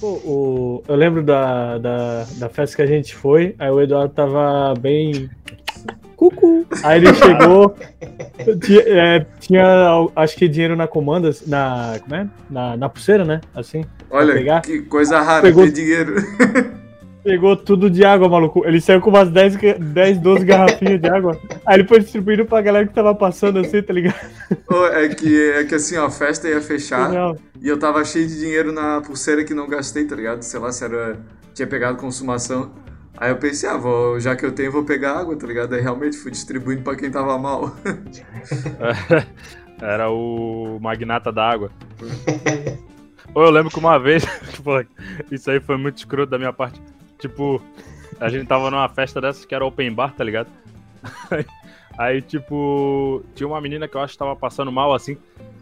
[0.00, 4.14] Pô, o- eu lembro da, da, da festa que a gente foi, aí o Eduardo
[4.14, 5.28] tava bem.
[6.16, 6.66] Cucu!
[6.82, 7.76] Aí ele chegou,
[8.64, 11.98] tinha, é, tinha, acho que dinheiro na comanda, na.
[12.02, 12.26] Como é?
[12.50, 13.40] Na, na pulseira, né?
[13.54, 13.84] Assim.
[14.10, 16.14] Olha, que coisa rara, Pegou- ter dinheiro.
[17.22, 18.64] Pegou tudo de água, maluco.
[18.64, 21.36] Ele saiu com umas 10, ga- 10 12 garrafinhas de água.
[21.66, 24.14] Aí ele foi distribuindo pra galera que tava passando assim, tá ligado?
[24.92, 27.36] É, que, é que assim, ó, a festa ia fechar Genial.
[27.60, 30.42] e eu tava cheio de dinheiro na pulseira que não gastei, tá ligado?
[30.42, 31.16] Sei lá se era.
[31.52, 32.70] Tinha pegado consumação.
[33.16, 35.74] Aí eu pensei, ah, vou, já que eu tenho, vou pegar água, tá ligado?
[35.74, 37.74] Aí realmente fui distribuindo pra quem tava mal.
[39.80, 41.70] Era o magnata da água.
[43.34, 44.70] Ou eu lembro que uma vez, tipo,
[45.30, 46.80] isso aí foi muito escroto da minha parte.
[47.18, 47.62] Tipo,
[48.18, 50.48] a gente tava numa festa dessas que era open bar, tá ligado?
[51.30, 51.46] Aí,
[51.98, 55.18] aí, tipo, tinha uma menina que eu acho que tava passando mal assim.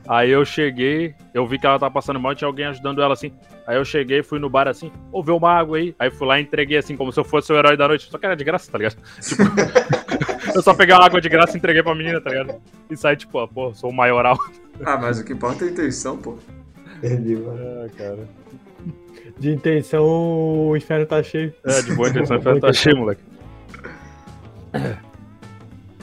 [0.07, 3.15] Aí eu cheguei, eu vi que ela tava passando mal e tinha alguém ajudando ela
[3.15, 3.33] assim.
[3.67, 4.93] Aí eu cheguei, fui no bar assim,
[5.25, 5.95] vê uma água aí.
[5.99, 8.11] Aí fui lá e entreguei assim, como se eu fosse o herói da noite.
[8.11, 8.97] Só que era de graça, tá ligado?
[9.21, 9.43] Tipo,
[10.55, 12.61] eu só peguei uma água de graça e entreguei pra menina, tá ligado?
[12.91, 14.37] E saí, tipo, ó, pô, sou o maioral.
[14.85, 16.39] ah, mas o que importa é a intenção, pô.
[16.99, 17.85] Entendi, mano.
[17.85, 18.29] É, cara.
[19.39, 21.55] De intenção, o inferno tá cheio.
[21.65, 23.23] É, de boa intenção, eu tá cheio, moleque.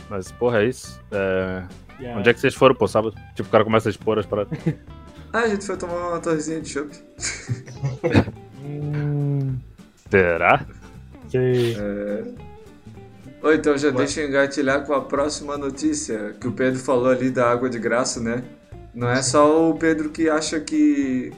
[0.09, 0.99] Mas, porra, é isso.
[1.11, 1.63] É...
[2.17, 3.15] Onde é que vocês foram, pô, sábado?
[3.35, 4.57] Tipo, o cara começa a expor as paradas.
[5.33, 6.93] Ah, a gente foi tomar uma torrezinha de chopp.
[8.61, 9.55] Hum,
[10.11, 10.65] Será?
[11.29, 11.77] sei.
[13.41, 17.31] Ou então já deixa eu engatilhar com a próxima notícia, que o Pedro falou ali
[17.31, 18.43] da água de graça, né?
[18.93, 21.31] Não é só o Pedro que acha que,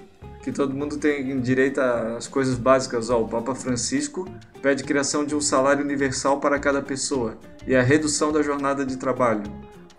[0.43, 3.09] que todo mundo tem direito às coisas básicas.
[3.09, 4.27] Ó, o Papa Francisco
[4.61, 8.97] pede criação de um salário universal para cada pessoa e a redução da jornada de
[8.97, 9.43] trabalho.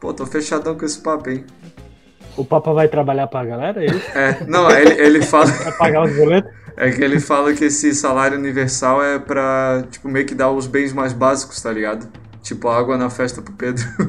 [0.04, 1.46] Pô, tô fechadão com esse papo, hein?
[2.36, 4.10] O Papa vai trabalhar pra galera, é isso?
[4.14, 5.46] É, não, ele, ele fala.
[5.46, 6.52] Vai pagar os boletos?
[6.76, 10.66] É que ele fala que esse salário universal é pra, tipo, meio que dar os
[10.66, 12.08] bens mais básicos, tá ligado?
[12.42, 13.84] Tipo, água na festa pro Pedro.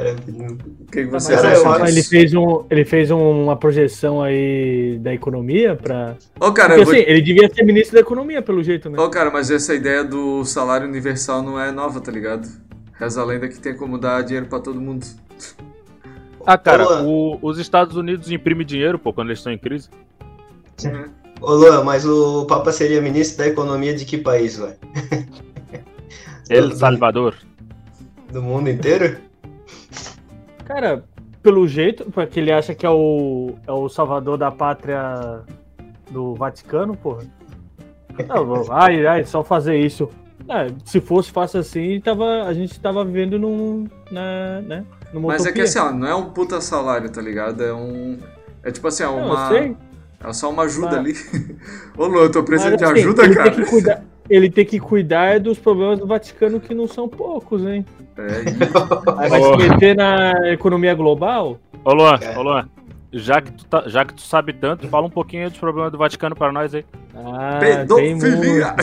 [0.00, 1.66] O que, você acha disso?
[1.68, 6.16] acho- ele fez, um, ele fez um- uma projeção aí da economia pra.
[6.40, 6.94] Ô, cara, Porque vou...
[6.94, 8.98] assim, ele devia ser ministro da economia, pelo jeito, né?
[8.98, 12.48] Ô, cara, mas essa ideia do salário universal não é nova, tá ligado?
[12.94, 15.06] Reza a lenda que tem como dar dinheiro pra todo mundo.
[16.46, 19.88] Ah, cara, o- os Estados Unidos imprimem dinheiro, pô, quando eles estão em crise.
[21.40, 24.76] Ô Luan, mas o Papa seria ministro da economia de que país, velho?
[26.48, 27.34] El Salvador.
[28.32, 29.18] Do mundo inteiro?
[30.64, 31.04] Cara,
[31.42, 35.40] pelo jeito, porque ele acha que é o, é o salvador da pátria
[36.10, 37.24] do Vaticano, porra.
[38.28, 40.08] Não, ai, ai, só fazer isso.
[40.48, 43.88] É, se fosse fácil assim, tava, a gente tava vivendo num.
[44.10, 45.64] Na, né, numa Mas é que utopia.
[45.64, 47.62] assim, ó, não é um puta salário, tá ligado?
[47.62, 48.18] É um.
[48.62, 49.50] É tipo assim, é uma.
[50.24, 51.56] É só uma ajuda Mas- ali.
[51.96, 53.50] Ô, Lu, eu tô precisando de assim, ajuda, ele cara.
[53.50, 57.64] Tem que cuidar, ele tem que cuidar dos problemas do Vaticano, que não são poucos,
[57.64, 57.84] hein?
[58.16, 58.22] É,
[59.18, 61.58] Aí vai se meter na economia global?
[61.84, 62.36] Ô, Luan, É.
[62.38, 62.68] ô, Luan.
[63.14, 65.98] Já que, tu tá- já que tu sabe tanto, fala um pouquinho dos problemas do
[65.98, 66.82] Vaticano pra nós aí.
[67.14, 68.74] Ah, tem Pedofilia!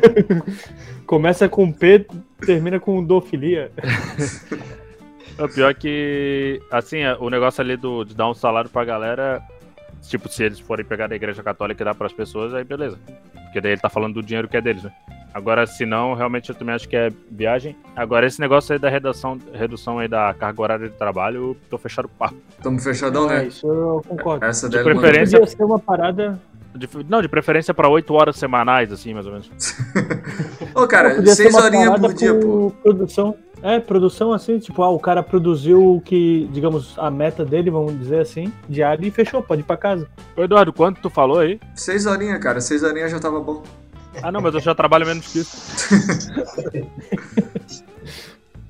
[1.06, 2.06] Começa com P,
[2.44, 3.70] termina com dofilia.
[5.38, 9.40] O pior que, assim, é, o negócio ali do, de dar um salário pra galera,
[10.08, 12.98] tipo, se eles forem pegar da igreja católica e dar pras pessoas, aí beleza.
[13.44, 14.92] Porque daí ele tá falando do dinheiro que é deles, né?
[15.32, 17.76] Agora, se não, realmente eu também acho que é viagem.
[17.94, 21.78] Agora, esse negócio aí da redução, redução aí da carga horária de trabalho, eu tô
[21.78, 22.36] fechado com o papo.
[22.62, 23.46] Tamo fechadão, É, né?
[23.46, 24.44] isso eu concordo.
[24.44, 26.40] Essa De preferência- Podia ser uma parada.
[26.74, 29.50] De- não, de preferência pra 8 horas semanais, assim, mais ou menos.
[30.74, 32.72] Ô, cara, podia ser seis uma horinhas parada por dia, pô.
[32.82, 33.36] Produção.
[33.62, 37.98] É, produção assim, tipo, ah, o cara produziu o que, digamos, a meta dele, vamos
[37.98, 40.08] dizer assim, diário e fechou, pode ir pra casa.
[40.36, 41.60] Ô, Eduardo, quanto tu falou aí?
[41.74, 42.60] Seis horinhas, cara.
[42.60, 43.62] Seis horinhas já tava bom.
[44.22, 45.90] Ah, não, mas eu já trabalho menos que isso.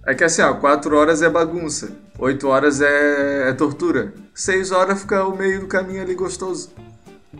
[0.07, 1.93] É que assim, ó, quatro horas é bagunça.
[2.19, 4.13] Oito horas é, é tortura.
[4.35, 6.71] Seis horas fica o meio do caminho ali gostoso.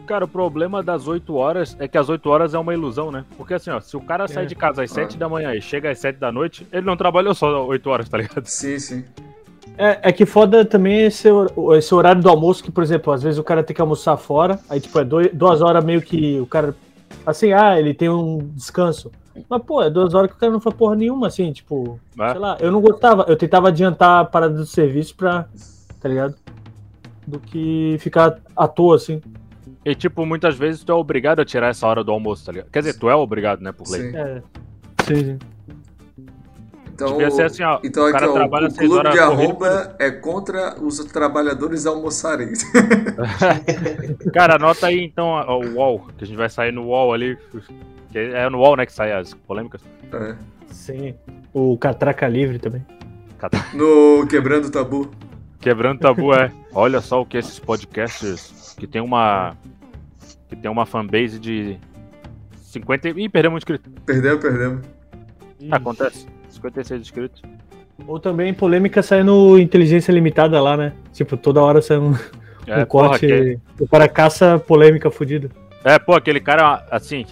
[0.07, 3.25] Cara, o problema das 8 horas é que as 8 horas é uma ilusão, né?
[3.37, 4.47] Porque assim, ó, se o cara sai É.
[4.47, 5.19] de casa às 7 Ah.
[5.19, 8.17] da manhã e chega às 7 da noite, ele não trabalhou só 8 horas, tá
[8.19, 8.47] ligado?
[8.47, 9.05] Sim, sim.
[9.77, 11.29] É, é que foda também esse,
[11.77, 14.61] esse horário do almoço, que, por exemplo, às vezes o cara tem que almoçar fora,
[14.69, 16.75] aí, tipo, é dois- duas horas meio que o cara.
[17.27, 19.11] Assim, ah, ele tem um descanso.
[19.49, 21.99] Mas, pô, é duas horas que o cara não faz porra nenhuma, assim, tipo.
[22.17, 22.31] Né?
[22.31, 25.47] Sei lá, eu não gostava, eu tentava adiantar a parada do serviço pra.
[26.01, 26.35] Tá ligado?
[27.27, 29.21] Do que ficar à toa, assim.
[29.85, 32.71] E tipo, muitas vezes tu é obrigado a tirar essa hora do almoço, tá ligado?
[32.71, 34.11] Quer dizer, tu é obrigado, né, por lei.
[34.11, 34.17] Sim.
[34.17, 34.43] É.
[35.07, 35.39] Sim, sim.
[36.93, 37.81] Então, Devia ser assim, ó.
[37.83, 41.87] então o aqui, cara ó, trabalha o clube horas de arroba é contra os trabalhadores
[41.87, 42.53] almoçarem.
[44.35, 47.39] Cara, anota aí então ó, o UOL, que a gente vai sair no UOL ali.
[48.13, 49.81] que É no UOL, né, que sai as polêmicas.
[50.13, 50.37] É.
[50.71, 51.15] Sim.
[51.55, 52.85] O Catraca Livre também.
[53.73, 55.11] No Quebrando Tabu.
[55.59, 56.53] Quebrando tabu é.
[56.73, 59.57] Olha só o que esses podcasts que tem uma.
[60.49, 61.77] Que tem uma fanbase de
[62.57, 63.09] 50.
[63.11, 63.89] e- Ih, perdemos um inscrito.
[64.05, 64.85] Perdemos, perdemos.
[65.71, 66.27] Acontece.
[66.49, 67.43] 56 inscritos.
[68.07, 70.93] Ou também polêmica saindo inteligência limitada lá, né?
[71.13, 72.15] Tipo, toda hora sai um,
[72.67, 73.27] É, um porra, corte.
[73.27, 75.51] que- O cara caça polêmica fudida.
[75.85, 77.27] é, pô, aquele cara, assim.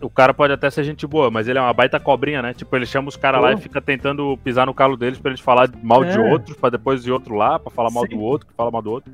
[0.00, 2.52] O cara pode até ser gente boa, mas ele é uma baita cobrinha, né?
[2.52, 5.40] Tipo, ele chama os caras lá e fica tentando pisar no calo deles pra eles
[5.40, 6.20] falar mal de É.
[6.20, 8.10] outros, pra depois ir outro lá, pra falar mal Sim.
[8.16, 9.10] do outro, que fala mal do outro.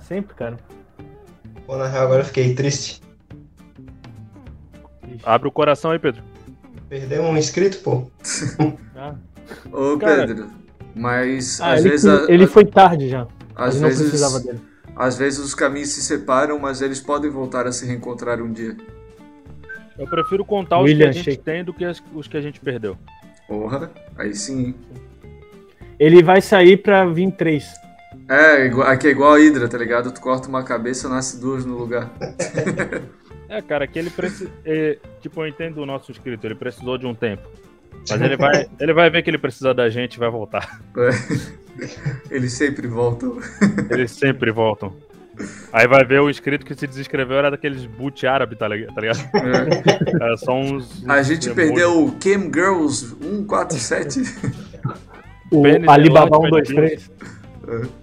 [0.00, 0.56] Sempre, cara.
[1.66, 3.00] Pô, na real, agora eu fiquei triste.
[5.22, 6.22] Abre o coração aí, Pedro.
[6.88, 8.10] Perdemos um inscrito, pô.
[8.94, 9.14] Ah,
[9.72, 10.48] Ô, Cara- Pedro.
[10.94, 12.06] Mas Ah, às ele, vezes.
[12.06, 13.26] a- ele foi tarde já.
[13.56, 14.08] às ele não vezes.
[14.10, 14.60] precisava dele.
[14.94, 18.76] Às vezes os caminhos se separam, mas eles podem voltar a se reencontrar um dia.
[19.98, 21.54] Eu prefiro contar os William que a gente Shakespeare.
[21.54, 22.96] tem do que as- os que a gente perdeu.
[23.48, 24.74] Porra, aí sim.
[25.98, 27.72] Ele vai sair pra vir três.
[28.34, 30.10] É, igual- aqui é igual a Hydra, tá ligado?
[30.10, 32.10] Tu corta uma cabeça, nasce duas no lugar.
[33.48, 34.50] É, cara, que ele precisa.
[35.20, 37.46] Tipo, eu entendo o nosso inscrito, ele precisou de um tempo.
[38.08, 40.80] Mas ele vai, ele vai ver que ele precisa da gente e vai voltar.
[42.30, 43.38] Eles sempre voltam.
[43.90, 44.96] Eles sempre voltam.
[45.70, 48.94] Aí vai ver o inscrito que se desinscreveu era daqueles boot árabe, tá ligado?
[48.94, 49.20] Tá ligado?
[49.34, 50.24] É.
[50.24, 51.04] Era só uns.
[51.06, 51.74] A uns gente demônios.
[51.74, 54.22] perdeu o Cam Girls 147.
[55.50, 56.50] O Alibaba enorme,
[57.68, 58.01] 1,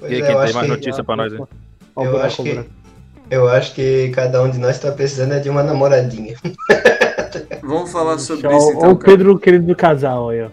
[0.00, 1.38] Pois E aí, é, quem eu tem acho mais que- notícia pra nós aí?
[1.38, 1.46] Eu
[1.96, 2.64] buraco, acho que,
[3.30, 6.34] eu acho que cada um de nós tá precisando de uma namoradinha.
[7.62, 10.48] vamos falar sobre Ó, isso ó então, o Pedro, querido do casal aí, ó.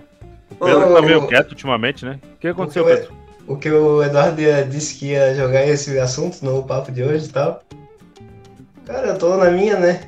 [0.59, 2.19] O Pedro tá meio quieto ultimamente, né?
[2.35, 3.13] O que aconteceu, o que eu- Pedro?
[3.47, 7.29] O que o Eduardo disse que ia jogar esse assunto no papo de hoje e
[7.29, 7.63] tal.
[8.85, 10.01] Cara, eu tô na minha, né?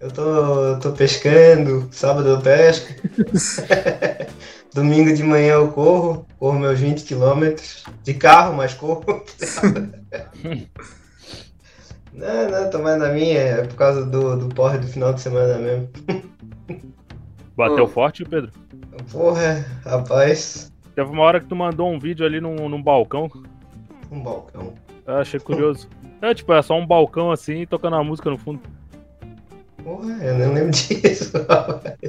[0.00, 2.92] Eu tô, tô pescando, sábado eu pesco.
[4.74, 7.84] Domingo de manhã eu corro, corro meus 20 quilômetros.
[8.02, 9.04] De carro, mas corro.
[12.12, 15.20] não, não, tô mais na minha, é por causa do, do porre do final de
[15.20, 15.88] semana mesmo.
[17.56, 17.88] Bateu Ô.
[17.88, 18.52] forte, Pedro?
[19.10, 23.30] Porra, rapaz, Teve uma hora que tu mandou um vídeo ali num, num balcão.
[24.10, 24.74] um balcão.
[25.06, 25.88] Eu achei curioso.
[26.20, 28.60] É, tipo, é só um balcão assim, tocando uma música no fundo.
[29.82, 31.32] Porra, eu nem lembro disso.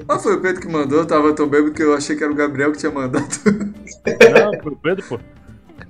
[0.08, 2.32] Ah, foi o Pedro que mandou, eu tava tão bêbado que eu achei que era
[2.32, 3.26] o Gabriel que tinha mandado.
[3.46, 5.20] Não, foi o Pedro, pô.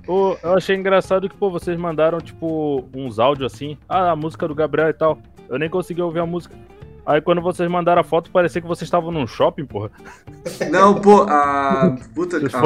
[0.04, 3.76] Pô, eu achei engraçado que, pô, vocês mandaram, tipo, uns áudios assim.
[3.88, 5.18] Ah, a música do Gabriel e tal.
[5.48, 6.54] Eu nem consegui ouvir a música.
[7.04, 9.90] Aí quando vocês mandaram a foto, parecia que vocês estavam num shopping, porra.
[10.70, 11.96] Não, pô, a.
[12.14, 12.60] Puta Vocês a-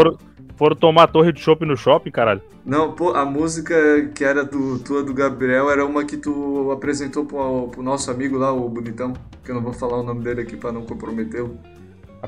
[0.57, 2.43] foram, tomar a torre de shopping no shopping, caralho.
[2.65, 3.75] Não, pô, a música
[4.15, 8.37] que era do, tua do Gabriel era uma que tu apresentou pro, pro nosso amigo
[8.37, 9.13] lá, o Bonitão,
[9.45, 11.57] que eu não vou falar o nome dele aqui pra não comprometê-lo.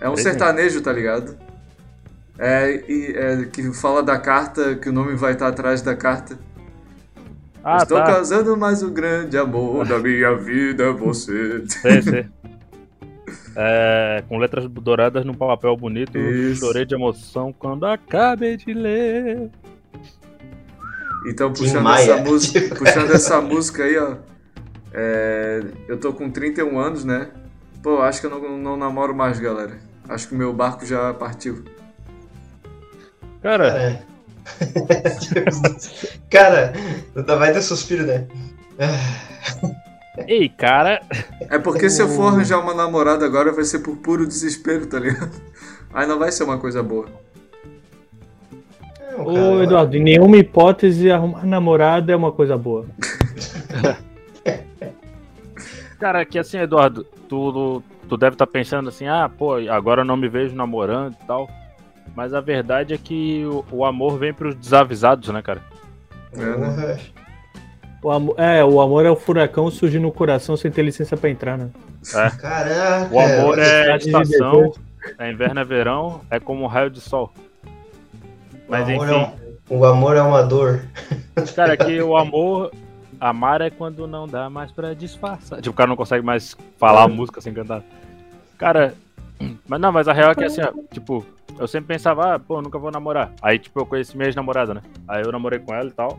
[0.01, 1.37] É um sertanejo, tá ligado?
[2.39, 6.39] É, e, é, que fala da carta, que o nome vai estar atrás da carta.
[7.65, 8.05] Ah, Estou tá.
[8.05, 11.65] casando, mas o grande amor da minha vida você.
[11.67, 12.27] Sei, sei.
[13.61, 16.61] É, com letras douradas num papel bonito, Isso.
[16.61, 19.51] chorei de emoção quando acabei de ler.
[21.27, 22.13] Então, puxando Maia.
[22.13, 24.15] essa, música, puxando essa música aí, ó.
[24.95, 27.31] é, eu tô com 31 anos, né?
[27.83, 29.77] Pô, acho que eu não, não namoro mais, galera.
[30.09, 31.65] Acho que o meu barco já partiu.
[33.43, 34.03] Cara, É.
[36.31, 36.73] Cara,
[37.37, 38.27] vai ter suspiro, né?
[40.27, 41.03] Ei, cara,
[41.51, 44.99] É porque se eu for arranjar uma namorada agora vai ser por puro desespero, tá
[44.99, 45.31] ligado?
[45.93, 47.07] Aí não vai ser uma coisa boa.
[49.13, 52.87] Não, Ô, cara, Eduardo, em nenhuma hipótese arrumar namorada é uma coisa boa.
[55.99, 60.17] cara, que assim, Eduardo, tu, tu deve estar pensando assim, ah, pô, agora eu não
[60.17, 61.49] me vejo namorando e tal.
[62.15, 65.63] Mas a verdade é que o, o amor vem pros desavisados, né, cara?
[66.33, 66.99] Porra.
[68.03, 71.31] O amor, é, o amor é o furacão surge no coração sem ter licença pra
[71.31, 71.69] entrar, né?
[72.11, 73.09] Caraca.
[73.13, 74.73] O amor é de estação,
[75.19, 77.33] é inverno, é verão, é como um raio de sol.
[78.69, 80.85] Mas o amor enfim, É um, o amor é uma dor.
[81.57, 82.73] cara, que o amor,
[83.21, 85.61] amar é quando não dá mais pra disfarçar.
[85.61, 87.83] Tipo, o cara não consegue mais falar a música sem cantar.
[88.57, 88.95] Cara,
[89.67, 91.27] mas não, mas a real é que assim, ó, tipo,
[91.59, 93.33] eu sempre pensava, ah, pô, nunca vou namorar.
[93.43, 94.83] Aí, tipo, eu conheci minha ex-namorada, né?
[95.07, 96.19] Aí eu namorei com ela e tal.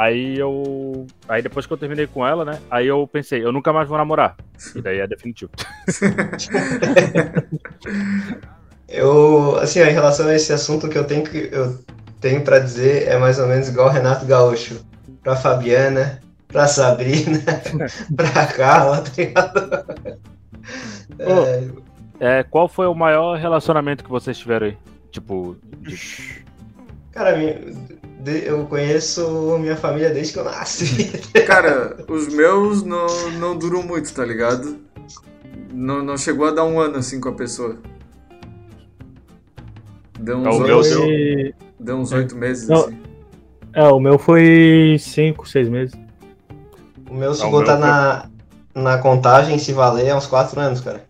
[0.00, 1.06] Aí eu.
[1.28, 2.60] Aí depois que eu terminei com ela, né?
[2.70, 4.36] Aí eu pensei, eu nunca mais vou namorar.
[4.74, 5.50] E daí é definitivo.
[8.88, 11.78] Eu, assim, ó, em relação a esse assunto o que eu tenho que eu
[12.20, 14.82] tenho para dizer é mais ou menos igual o Renato Gaúcho.
[15.22, 17.38] Pra Fabiana, pra Sabrina,
[18.16, 19.84] pra Carla, tá ligado?
[21.18, 21.68] É,
[22.38, 24.78] É, qual foi o maior relacionamento que vocês tiveram aí?
[25.10, 26.42] Tipo, de-
[27.12, 27.36] cara,
[28.26, 31.08] eu conheço minha família desde que eu nasci.
[31.46, 33.06] Cara, os meus não,
[33.38, 34.76] não duram muito, tá ligado?
[35.72, 37.76] Não, não chegou a dar um ano assim com a pessoa.
[40.18, 42.76] Deu É, uns meu oito- Foi- deu uns oito meses, Não.
[42.86, 42.98] assim.
[43.72, 45.94] É, o meu foi 5, 6 meses.
[47.08, 48.28] O meu, se Ah, o botar meu na,
[48.74, 51.04] na contagem, se valer, é uns 4 anos, cara.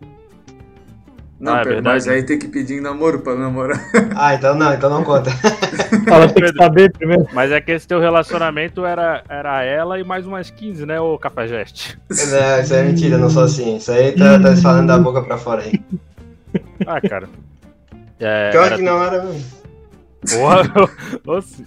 [1.39, 3.79] Não, Ah, é Pedro, mas aí tem que pedir em namoro pra namorar.
[4.15, 5.29] Ah, então não, então não conta.
[6.05, 7.25] Ela tem que saber primeiro.
[7.31, 11.17] Mas é que esse teu relacionamento era, era ela e mais umas 15, né, ô
[11.17, 11.97] Cafajeste?
[12.09, 13.77] Não, isso é mentira, não sou assim.
[13.77, 15.79] Isso aí tá, tá falando da boca pra fora aí.
[16.85, 17.29] Ah, cara.
[18.19, 19.45] É, Pior era- que não era mesmo.
[20.29, 20.89] Porra,
[21.27, 21.65] ô, se-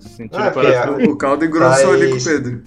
[0.00, 0.96] sentindo Ah, o coração.
[1.04, 2.62] O caldo engrossou ali com o Pedro.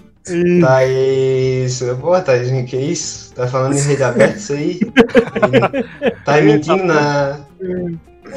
[0.59, 1.95] Tá isso.
[1.97, 3.33] Pô, dizendo que isso?
[3.35, 4.79] Tá falando em rede aberta isso aí?
[6.25, 7.39] Tá mentindo na.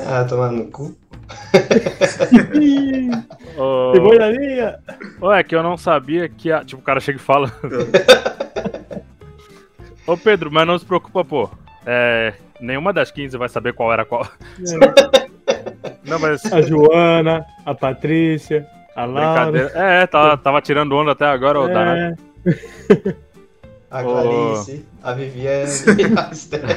[0.06, 0.94] Ah, tomando no cu.
[3.56, 4.78] Ô, Pegou na linha.
[5.20, 6.52] ô, é que eu não sabia que.
[6.52, 6.64] A...
[6.64, 7.50] Tipo, o cara chega e fala.
[10.06, 11.50] Ô, Pedro, mas não se preocupa, pô.
[11.86, 14.26] É, nenhuma das 15 vai saber qual era qual.
[16.04, 16.44] Não, mas.
[16.52, 18.66] A Joana, a Patrícia.
[19.06, 19.70] Brincadeira.
[19.74, 22.16] É, tava, tava tirando onda até agora, ô danado.
[22.46, 23.14] É,
[23.90, 24.04] A Ô.
[24.04, 25.64] Clarice, a Viviane,
[26.16, 26.68] a Estela.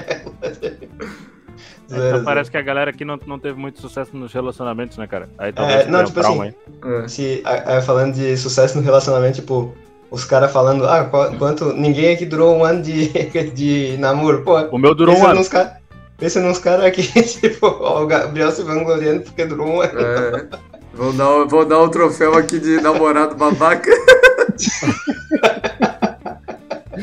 [1.89, 5.27] Então parece que a galera aqui não, não teve muito sucesso nos relacionamentos, né, cara?
[5.37, 7.03] Aí É, talvez não, tenha tipo trauma assim, aí.
[7.03, 7.07] É.
[7.09, 9.75] Se, a- a- falando de sucesso no relacionamento, tipo,
[10.09, 11.03] os caras falando, ah,
[11.37, 11.73] quanto.
[11.73, 13.09] Ninguém aqui durou um ano de,
[13.53, 14.43] de namoro.
[14.43, 15.43] Pô, o meu durou um ano.
[15.49, 15.79] Cara,
[16.17, 19.99] pensa nos caras aqui, tipo, ó, o Gabriel se vangloriando porque durou um ano.
[19.99, 20.47] É,
[20.93, 23.89] vou, dar, vou dar o um troféu aqui de namorado babaca.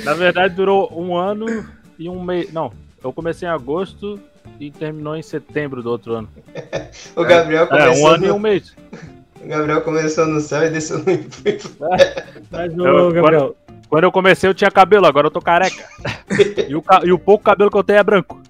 [0.04, 1.66] Na verdade, durou um ano
[1.98, 2.52] e um mês.
[2.52, 2.72] Não,
[3.02, 4.20] eu comecei em agosto
[4.60, 6.28] e terminou em setembro do outro ano.
[7.16, 7.92] o Gabriel começou.
[7.92, 8.26] É, um ano no...
[8.26, 8.74] e um mês.
[9.40, 11.70] O Gabriel começou no céu e desceu no inferno.
[12.50, 13.40] Mas o eu, Gabriel.
[13.40, 13.56] Quando,
[13.88, 15.84] quando, eu comecei, eu tinha cabelo, agora eu tô careca.
[16.68, 18.40] e, o, e o pouco cabelo que eu tenho é branco.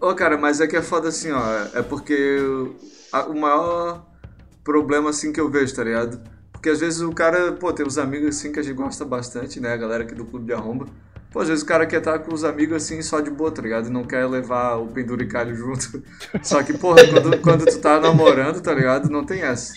[0.00, 1.42] Ô, cara, mas é que é foda assim, ó.
[1.74, 2.38] É porque
[3.24, 4.04] o maior
[4.62, 6.20] problema assim que eu vejo, tá ligado?
[6.52, 9.60] Porque às vezes o cara, pô, tem uns amigos assim que a gente gosta bastante,
[9.60, 9.72] né?
[9.72, 10.86] A galera aqui do Clube de Arromba.
[11.30, 13.62] Pô, às vezes o cara quer estar com os amigos assim só de boa, tá
[13.62, 13.88] ligado?
[13.88, 16.02] E não quer levar o penduricalho junto.
[16.42, 19.10] Só que, porra, quando, quando tu tá namorando, tá ligado?
[19.10, 19.74] Não tem essa.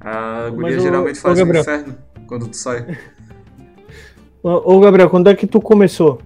[0.00, 1.96] A guria geralmente faz um inferno
[2.26, 2.98] quando tu sai.
[4.42, 6.20] Ô, Gabriel, quando é que tu começou?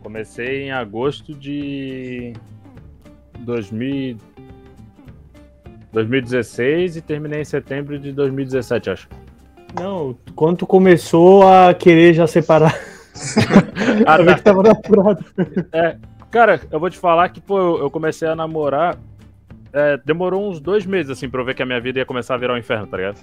[0.00, 2.32] Comecei em agosto de
[3.40, 4.27] 2000...
[5.92, 9.08] 2016 e terminei em setembro de 2017, acho.
[9.74, 12.74] Não, quando tu começou a querer já separar.
[14.06, 14.34] ah, tá.
[14.34, 15.18] que tava na prova.
[15.72, 15.96] É,
[16.30, 18.98] cara, eu vou te falar que, pô, eu, eu comecei a namorar.
[19.70, 22.34] É, demorou uns dois meses, assim, pra eu ver que a minha vida ia começar
[22.34, 23.18] a virar um inferno, tá ligado?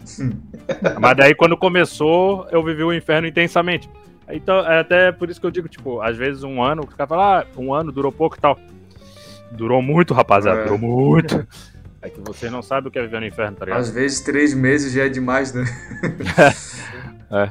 [1.02, 3.90] Mas daí, quando começou, eu vivi o inferno intensamente.
[4.30, 7.08] Então, é até por isso que eu digo, tipo, às vezes um ano, o cara
[7.08, 8.60] fala, ah, um ano durou pouco e tal.
[9.52, 10.64] Durou muito, rapaziada, é.
[10.64, 11.48] durou muito.
[12.06, 13.80] É que você não sabe o que é viver no inferno, tá ligado?
[13.80, 15.66] Às vezes três meses já é demais, né?
[17.32, 17.50] é.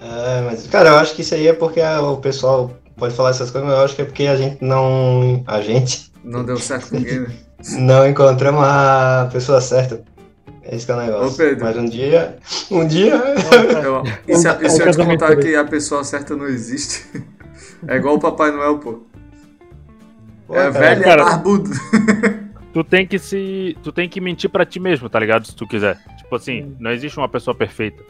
[0.00, 0.40] é.
[0.44, 3.70] mas, cara, eu acho que isso aí é porque o pessoal pode falar essas coisas,
[3.70, 5.44] mas eu acho que é porque a gente não.
[5.46, 6.12] A gente.
[6.24, 7.28] Não deu certo com ninguém, né?
[7.78, 10.02] não encontramos a pessoa certa.
[10.64, 11.28] É isso que é o negócio.
[11.28, 11.64] Ô, Pedro.
[11.64, 12.38] Mas um dia.
[12.72, 13.14] Um dia.
[13.84, 17.06] Eu, e se, e se eu te contar que a pessoa certa não existe?
[17.86, 19.00] É igual o Papai Noel, pô.
[20.48, 21.70] pô é velho e é barbudo.
[22.72, 23.76] Tu tem que se.
[23.82, 25.46] Tu tem que mentir para ti mesmo, tá ligado?
[25.46, 25.98] Se tu quiser.
[26.16, 28.02] Tipo assim, não existe uma pessoa perfeita.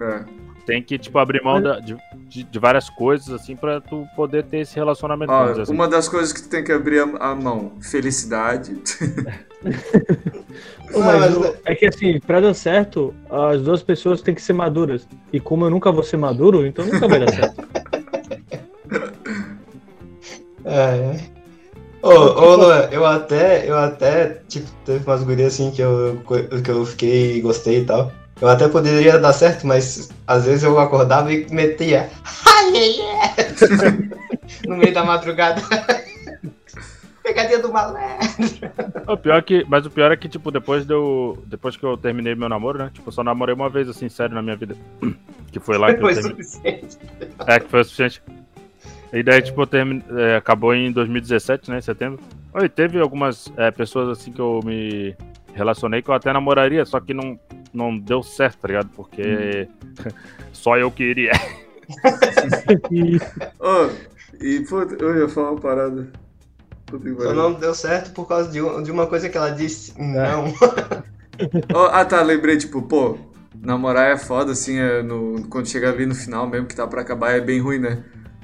[0.00, 0.24] É.
[0.64, 1.96] Tem que, tipo, abrir mão da, de,
[2.28, 5.32] de, de, várias coisas, assim, pra tu poder ter esse relacionamento.
[5.32, 5.72] Ó, assim.
[5.72, 8.76] Uma das coisas que tu tem que abrir a, a mão, felicidade.
[10.94, 15.08] mas é que assim, pra dar certo, as duas pessoas têm que ser maduras.
[15.32, 17.68] E como eu nunca vou ser maduro, então nunca vai dar certo.
[20.64, 21.41] é, é.
[22.02, 26.20] Ô, ô Luan, eu até, eu até, tipo, teve umas gurias assim que eu,
[26.62, 28.10] que eu fiquei gostei e tal.
[28.40, 32.10] Eu até poderia dar certo, mas às vezes eu acordava e metia.
[34.66, 35.62] no meio da madrugada.
[37.22, 38.00] Pegadinha do malandro.
[39.06, 42.34] O pior que, mas o pior é que, tipo, depois, deu, depois que eu terminei
[42.34, 42.90] meu namoro, né?
[42.92, 44.76] Tipo, eu só namorei uma vez, assim, sério, na minha vida.
[45.52, 46.44] Que foi lá que foi eu terminei.
[46.44, 46.98] suficiente.
[47.46, 48.22] É, que foi o suficiente.
[49.12, 51.78] E daí, tipo, termine, é, acabou em 2017, né?
[51.78, 52.18] Em setembro.
[52.54, 55.14] Oi, teve algumas é, pessoas assim que eu me
[55.52, 57.38] relacionei que eu até namoraria, só que não,
[57.74, 58.88] não deu certo, tá ligado?
[58.96, 60.10] Porque hum.
[60.52, 61.32] só eu queria.
[63.60, 63.90] oh,
[64.42, 66.08] e, pô, eu ia falar uma parada.
[67.22, 69.92] Só não deu certo por causa de, de uma coisa que ela disse.
[69.98, 70.02] É.
[70.02, 70.46] Não.
[71.74, 73.18] oh, ah, tá, lembrei, tipo, pô,
[73.60, 77.02] namorar é foda, assim, é no, quando chega ali no final mesmo, que tá pra
[77.02, 78.02] acabar, é bem ruim, né?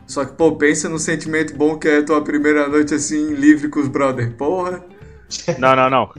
[0.09, 3.79] Só que, pô, pensa no sentimento bom que é tua primeira noite assim, livre com
[3.79, 4.83] os brother, porra.
[5.59, 6.11] Não, não, não.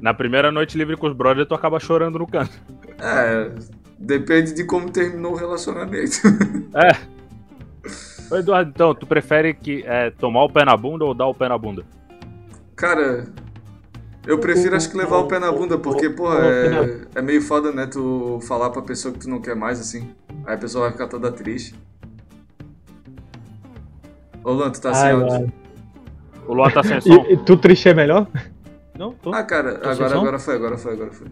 [0.00, 2.58] Na primeira noite livre com os brothers, tu acaba chorando no canto.
[2.98, 3.50] É,
[3.98, 6.16] depende de como terminou o relacionamento.
[6.74, 7.14] É.
[8.30, 11.34] Ô, Eduardo, então, tu prefere que, é, tomar o pé na bunda ou dar o
[11.34, 11.84] pé na bunda?
[12.74, 13.26] Cara,
[14.26, 17.70] eu prefiro acho que levar o pé na bunda, porque, porra, é, é meio foda,
[17.70, 20.10] né, tu falar pra pessoa que tu não quer mais, assim.
[20.46, 21.74] Aí a pessoa vai ficar toda triste.
[24.44, 25.52] Ô, Luan, tu tá sem áudio.
[26.46, 27.24] O Luan tá sem som.
[27.28, 28.26] E, tu triste é melhor?
[28.96, 29.32] Não, tô.
[29.34, 31.26] Ah, cara, tô agora, agora foi, agora foi, agora foi.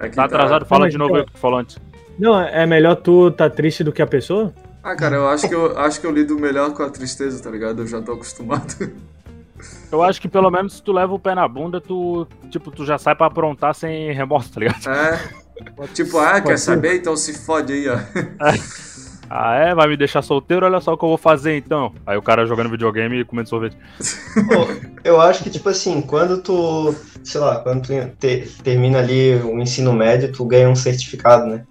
[0.00, 0.66] É tá atrasado, tá...
[0.66, 1.78] fala de novo aí o que tu falou antes.
[2.18, 4.52] Não, é melhor tu tá triste do que a pessoa?
[4.82, 7.50] Ah, cara, eu acho que eu acho que eu lido melhor com a tristeza, tá
[7.50, 7.82] ligado?
[7.82, 8.92] Eu já tô acostumado.
[9.90, 12.84] Eu acho que pelo menos se tu leva o pé na bunda, tu, tipo, tu
[12.84, 14.88] já sai pra aprontar sem remorso, tá ligado?
[14.88, 15.86] É.
[15.94, 16.96] tipo, ah, quer saber?
[16.96, 17.94] Então se fode aí, ó.
[17.94, 18.58] É.
[19.36, 19.74] Ah, é?
[19.74, 20.64] Vai me deixar solteiro?
[20.64, 21.92] Olha só o que eu vou fazer então.
[22.06, 23.76] Aí o cara jogando videogame e comendo sorvete.
[25.02, 29.58] eu acho que, tipo assim, quando tu, sei lá, quando tu te, termina ali o
[29.58, 31.64] ensino médio, tu ganha um certificado, né?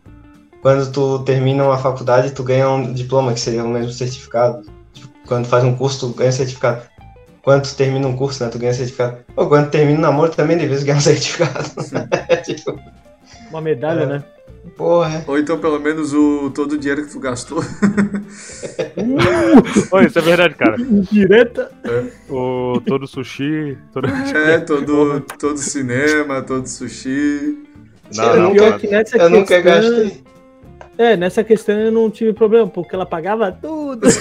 [0.62, 4.66] Quando tu termina uma faculdade, tu ganha um diploma, que seria o mesmo certificado.
[4.94, 6.82] Tipo, quando tu faz um curso, tu ganha um certificado.
[7.44, 9.20] Quando tu termina um curso, né, tu ganha um certificado.
[9.38, 11.70] Ou quando tu termina um namoro, também deveria ganhar um certificado.
[12.44, 12.78] tipo,
[13.50, 14.06] uma medalha, é.
[14.06, 14.24] né?
[14.78, 15.24] Porra.
[15.28, 17.60] Ou então pelo menos o todo o dinheiro que tu gastou.
[19.92, 20.78] Oi, isso é verdade, cara.
[21.12, 21.72] Direta.
[22.30, 23.78] O todo sushi.
[23.92, 24.08] Todo...
[24.08, 27.58] É, todo, todo cinema, todo sushi.
[28.16, 28.80] Não, eu não, nunca, cara.
[28.80, 30.24] que nessa eu nunca questão- gastei.
[30.98, 34.08] É, nessa questão eu não tive problema, porque ela pagava tudo.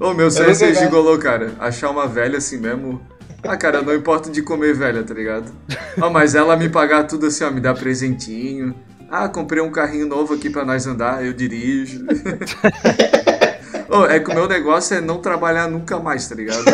[0.00, 1.52] Ô, meu sonho Eu é ser nunca gigolô, cara.
[1.58, 3.00] Achar uma velha assim mesmo.
[3.42, 5.52] Ah, cara, não importa de comer velha, tá ligado?
[6.00, 8.74] Ó, mas ela me pagar tudo assim, ó, me dá presentinho.
[9.10, 12.04] Ah, comprei um carrinho novo aqui pra nós andar, eu dirijo.
[13.88, 16.64] Ô, é que o meu negócio é não trabalhar nunca mais, tá ligado?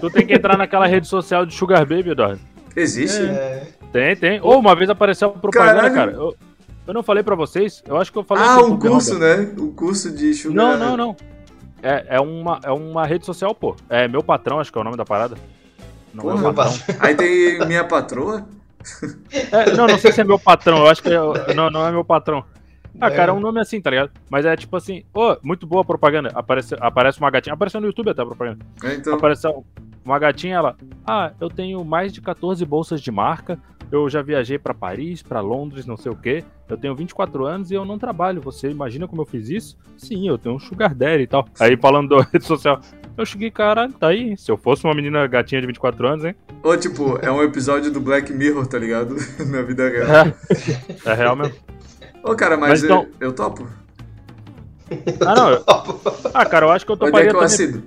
[0.00, 2.40] Tu tem que entrar naquela rede social de Sugar Baby, Eduardo.
[2.76, 3.22] Existe?
[3.22, 3.62] É.
[3.90, 4.40] Tem, tem.
[4.42, 5.94] Ou uma vez apareceu uma propaganda, Caralho.
[5.94, 6.12] cara.
[6.12, 6.34] Eu,
[6.86, 9.48] eu não falei pra vocês, eu acho que eu falei Ah, aqui um curso, né?
[9.58, 10.54] Um curso de sugar...
[10.56, 11.16] Não, não, não.
[11.82, 13.74] É, é, uma, é uma rede social, pô.
[13.88, 15.36] É meu patrão, acho que é o nome da parada.
[16.14, 16.78] Não, Porra, meu patrão.
[16.78, 16.96] patrão.
[17.00, 18.46] Aí tem minha patroa.
[19.50, 21.92] É, não, não sei se é meu patrão, eu acho que é, não, não é
[21.92, 22.44] meu patrão.
[23.00, 23.10] Ah, É.
[23.10, 24.10] cara, é um nome assim, tá ligado?
[24.28, 26.30] Mas é tipo assim, ô, muito boa a propaganda.
[26.34, 27.54] Aparece, aparece uma gatinha.
[27.54, 28.58] Apareceu no YouTube até a propaganda.
[28.84, 29.64] É, então, Apareceu
[30.04, 30.76] uma gatinha, ela.
[31.06, 33.58] Ah, eu tenho mais de 14 bolsas de marca.
[33.92, 36.42] Eu já viajei pra Paris, pra Londres, não sei o quê.
[36.66, 38.40] Eu tenho 24 anos e eu não trabalho.
[38.40, 39.76] Você imagina como eu fiz isso?
[39.98, 41.46] Sim, eu tenho um sugar daddy e tal.
[41.60, 42.80] Aí falando da rede social.
[43.18, 44.34] Eu cheguei, caralho, tá aí.
[44.38, 46.34] Se eu fosse uma menina gatinha de 24 anos, hein?
[46.62, 49.14] ou tipo, é um episódio do Black Mirror, tá ligado?
[49.50, 50.08] Na vida real.
[50.08, 51.54] É, é real mesmo.
[52.24, 53.68] Ô, cara, mas, Mas então- eu, eu topo.
[55.26, 55.50] Ah, não.
[55.50, 55.64] eu-
[56.32, 57.82] Ah, cara, eu acho que eu Onde é toparia que eu também.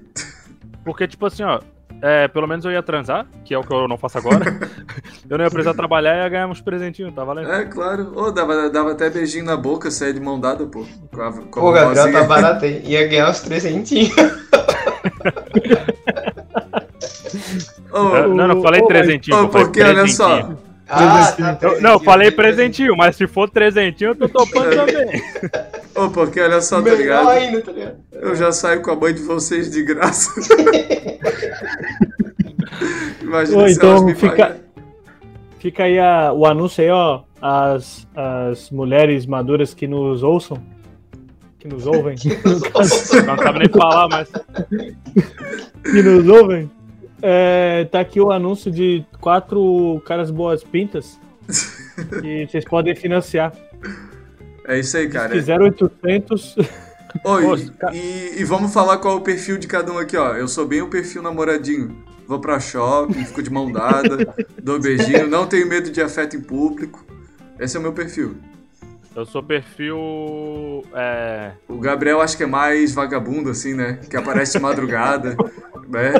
[0.84, 1.60] Porque, tipo assim, ó,
[2.02, 4.46] é, pelo menos eu ia transar, que é o que eu não faço agora.
[5.30, 7.52] eu não ia precisar trabalhar e ia ganhar uns presentinhos, tá valendo?
[7.52, 8.12] É, claro.
[8.16, 10.86] Ô, dava, dava até beijinho na boca, sair de mão dada, pô.
[11.14, 12.82] Com a, com Pô, Gabriel tá barato aí.
[12.86, 14.16] Ia ganhar uns trezentinhos.
[17.91, 20.50] Ô, É, não, não falei ô, trezentinho, falei porque olha só.
[20.88, 21.58] Ah, tá.
[21.62, 25.22] Eu- não, falei presentinho, mas se for trezentinho, eu tô topando também.
[25.96, 27.30] Ô, porque olha só, tá ligado?
[27.30, 27.98] ainda, tá ligado?
[28.12, 30.30] Eu já saio com a mãe de vocês de graça.
[33.22, 34.58] Imagina Ô, se elas então me fica,
[35.60, 37.22] fica aí a- o anúncio aí, ó.
[37.41, 40.62] As, as mulheres maduras que nos ouçam.
[41.60, 42.16] Que nos ouvem.
[43.26, 44.30] Não sabe nem falar, mas.
[45.84, 46.70] que nos ouvem.
[47.22, 51.20] É, tá aqui o anúncio de quatro caras boas pintas.
[52.22, 53.54] Que vocês podem financiar.
[54.68, 55.30] É isso aí, Se cara.
[55.32, 56.55] quiser 800.
[57.24, 60.34] Oi, e, e vamos falar qual é o perfil de cada um aqui, ó.
[60.36, 61.95] Eu sou bem o perfil namoradinho.
[62.28, 66.41] Vou pra shopping, fico de mão dada, dou beijinho, não tenho medo de afeto em
[66.41, 67.05] público.
[67.59, 68.36] Esse é o meu perfil.
[69.16, 70.84] Eu sou perfil.
[70.93, 71.51] É.
[71.70, 73.99] O Gabriel acho que é mais vagabundo, assim, né?
[74.09, 75.38] Que aparece de madrugada,
[75.88, 76.13] né?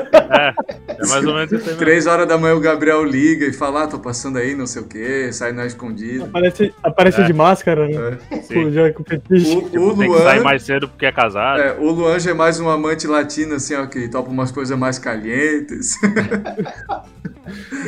[0.88, 1.76] É mais ou menos isso aí.
[1.76, 4.82] Três horas da manhã o Gabriel liga e fala, ah, tô passando aí, não sei
[4.82, 6.24] o quê, sai na escondida.
[6.24, 7.24] Aparece, aparece É.
[7.24, 8.18] de máscara, né?
[8.30, 8.36] É.
[8.42, 8.54] Sim.
[8.64, 9.02] Com, já com.
[9.02, 11.60] O, o Tem que sair Luan, mais cedo porque é casado.
[11.60, 14.76] é, o Luan já é mais um amante latino, assim, ó, que topa umas coisas
[14.78, 15.92] mais calientes.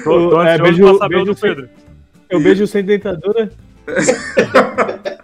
[0.04, 1.68] Tô, tô É, beijo- pra saber o do Pedro.
[2.30, 3.50] Eu beijo sem dentadura.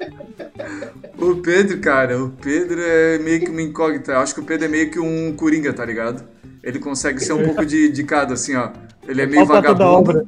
[1.17, 4.19] O Pedro, cara, o Pedro é meio que uma incógnita.
[4.19, 6.25] Acho que o Pedro é meio que um coringa, tá ligado?
[6.65, 8.71] Ele consegue ser um pouco de, de cada, assim, ó.
[9.07, 10.27] Ele é meio vagabundo.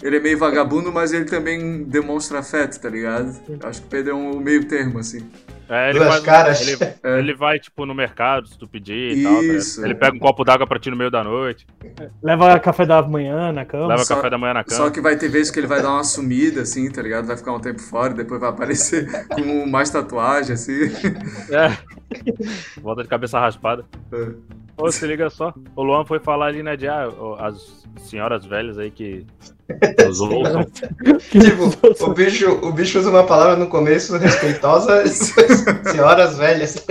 [0.00, 3.36] Ele é meio vagabundo, mas ele também demonstra afeto, tá ligado?
[3.64, 5.26] Acho que o Pedro é um meio termo, assim.
[5.68, 6.66] É, ele, Duas caras.
[6.66, 7.18] ele, É.
[7.18, 9.34] ele vai, tipo, no mercado, se tu pedir e tal.
[9.34, 9.84] tá.
[9.86, 11.66] Ele pega um copo d'água pra ti no meio da noite,
[12.22, 13.88] Leva café da manhã na cama.
[13.88, 14.76] leva Só- café da manhã na cama.
[14.76, 17.26] Só que vai ter vezes que ele vai dar uma sumida, assim, tá ligado?
[17.26, 20.84] Vai ficar um tempo fora, depois vai aparecer com mais tatuagem, assim.
[21.50, 21.76] É.
[22.80, 23.84] Volta de cabeça raspada.
[24.12, 24.28] É.
[24.78, 25.52] Ô, se liga só.
[25.74, 27.08] O Luan foi falar ali, né, de ah,
[27.40, 29.26] as senhoras velhas aí que
[30.06, 30.64] nos ouçam.
[31.30, 35.04] Tipo, o bicho, o bicho usa uma palavra no começo respeitosa,
[35.90, 36.86] senhoras velhas.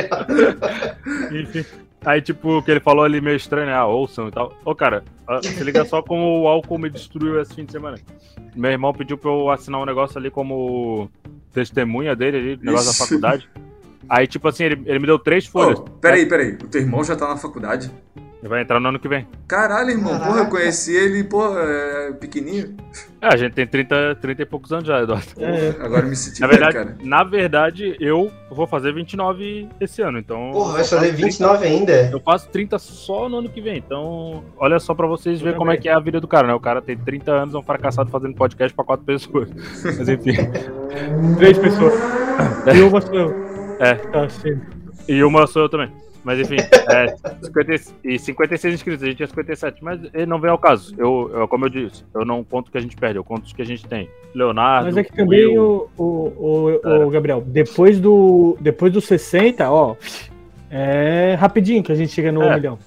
[1.31, 1.65] Enfim.
[2.05, 3.73] Aí, tipo, o que ele falou ali meio estranho, né?
[3.73, 4.53] Ah, ouçam e tal.
[4.63, 5.03] Ô, cara,
[5.41, 7.97] se liga só como o álcool me destruiu esse fim de semana.
[8.55, 11.09] Meu irmão pediu pra eu assinar um negócio ali como
[11.53, 12.99] testemunha dele ali, negócio Ixi.
[12.99, 13.49] da faculdade.
[14.09, 15.81] Aí, tipo assim, ele, ele me deu três folhas.
[16.01, 16.53] peraí, peraí.
[16.53, 17.91] O teu irmão já tá na faculdade?
[18.39, 19.27] Ele vai entrar no ano que vem.
[19.47, 20.11] Caralho, irmão.
[20.11, 20.27] Caraca.
[20.27, 22.77] Porra, eu conheci ele, porra, é pequenininho.
[23.19, 25.25] É, a gente tem 30, 30 e poucos anos já, Eduardo.
[25.39, 25.69] É.
[25.83, 26.97] Agora me senti Na velho, verdade, cara.
[27.03, 30.51] na verdade, eu vou fazer 29 esse ano, então.
[30.53, 31.93] Porra, vai fazer faço 29 ainda.
[31.93, 35.57] 30 Eu faço 30 só no ano que vem, então olha só pra vocês verem
[35.57, 36.53] como é que é a vida do cara, né?
[36.53, 39.49] O cara tem 30 anos, é um fracassado fazendo podcast pra quatro pessoas.
[39.83, 40.35] Mas enfim.
[41.37, 41.93] Três pessoas.
[42.71, 43.46] E uma sou eu.
[43.79, 43.95] É.
[43.95, 44.27] Tá.
[45.07, 45.91] E uma sou eu também.
[46.23, 46.57] Mas enfim,
[46.91, 50.93] é, 50, e 56 inscritos, a gente tinha 57, mas ele não vem ao caso.
[50.97, 53.45] Eu, eu, como eu disse, eu não conto o que a gente perde, eu conto
[53.45, 54.09] os que a gente tem.
[54.35, 54.87] Leonardo.
[54.87, 59.71] Mas é que também, Will, o, o, o, o, Gabriel, depois do, depois do 60,
[59.71, 59.95] ó,
[60.69, 62.51] é rapidinho que a gente chega no é.
[62.51, 62.79] 1 milhão.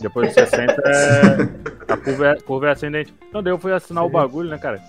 [0.00, 1.92] Depois de 60 é.
[1.92, 3.14] A curva é, curva é ascendente.
[3.28, 4.10] Então daí eu fui assinar Sim.
[4.10, 4.80] o bagulho, né, cara?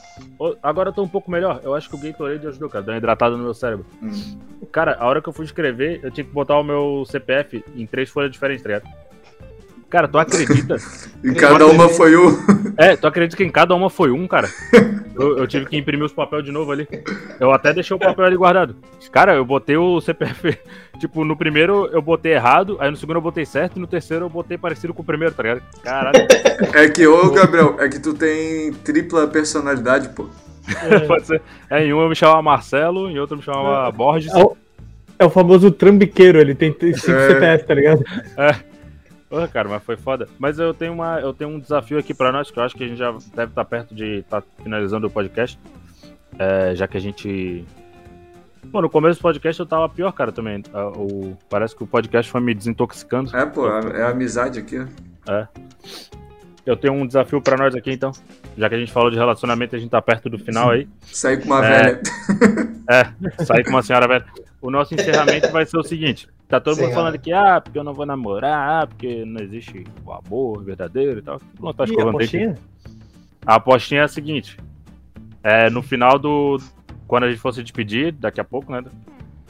[0.62, 1.62] Agora eu tô um pouco melhor.
[1.64, 2.84] Eu acho que o Gatorade ajudou, cara.
[2.84, 3.86] Deu uma hidratada no meu cérebro.
[4.02, 4.40] Hum.
[4.72, 7.86] Cara, a hora que eu fui escrever, eu tinha que botar o meu CPF em
[7.86, 9.07] três folhas diferentes, tá ligado?
[9.90, 10.76] Cara, tu acredita?
[11.24, 12.38] em cada uma foi um.
[12.80, 14.48] É, tu acredita que em cada uma foi um, cara?
[15.18, 16.88] Eu, eu, tive que imprimir os papéis de novo ali.
[17.40, 18.76] Eu até deixei o papel ali guardado.
[19.12, 20.56] Cara, eu botei o CPF.
[21.00, 24.26] Tipo, no primeiro eu botei errado, aí no segundo eu botei certo, e no terceiro
[24.26, 25.64] eu botei parecido com o primeiro, tá ligado?
[25.84, 26.28] Caralho.
[26.72, 30.28] É que, ô Gabriel, é que tu tem tripla personalidade, pô.
[30.88, 31.00] É.
[31.00, 31.42] Pode ser.
[31.68, 33.92] É, em um eu me chamava Marcelo, em outro eu me chamava é.
[33.92, 34.32] Borges.
[34.32, 34.56] É o,
[35.18, 37.28] é o famoso trambiqueiro, ele tem cinco é.
[37.28, 38.04] CPF, tá ligado?
[38.38, 38.77] É.
[39.30, 40.28] Porra, cara, mas foi foda.
[40.40, 42.84] Mas eu tenho, uma, eu tenho um desafio aqui pra nós, que eu acho que
[42.84, 45.60] a gente já deve estar tá perto de estar tá finalizando o podcast.
[46.40, 47.66] É, já que a gente.
[48.72, 50.64] Pô, no começo do podcast eu tava pior, cara, também.
[50.96, 53.36] O, parece que o podcast foi me desintoxicando.
[53.36, 54.86] É, pô, é a amizade aqui.
[55.28, 55.48] É.
[56.66, 58.12] Eu tenho um desafio pra nós aqui, então.
[58.58, 60.88] Já que a gente falou de relacionamento, a gente tá perto do final aí.
[61.02, 61.84] Sair com uma é...
[61.84, 62.02] velha.
[62.90, 64.26] É, sair com uma senhora velha.
[64.62, 67.78] O nosso encerramento vai ser o seguinte: tá todo Sim, mundo falando aqui, ah, porque
[67.78, 71.42] eu não vou namorar, ah, porque não existe o amor verdadeiro e tal.
[71.60, 72.56] Não tá e a apostinha?
[73.46, 74.58] A apostinha é a seguinte:
[75.44, 76.58] é, no final do.
[77.08, 78.84] Quando a gente for se despedir, daqui a pouco, né?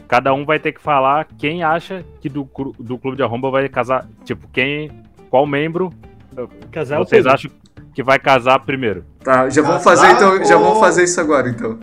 [0.07, 3.67] Cada um vai ter que falar quem acha que do, do clube de arromba vai
[3.67, 4.07] casar.
[4.23, 4.91] Tipo, quem.
[5.29, 5.91] Qual membro
[6.71, 7.51] casar vocês acham
[7.93, 9.03] que vai casar primeiro?
[9.23, 10.45] Tá, já vamos fazer então.
[10.45, 11.77] Já vamos fazer isso agora então.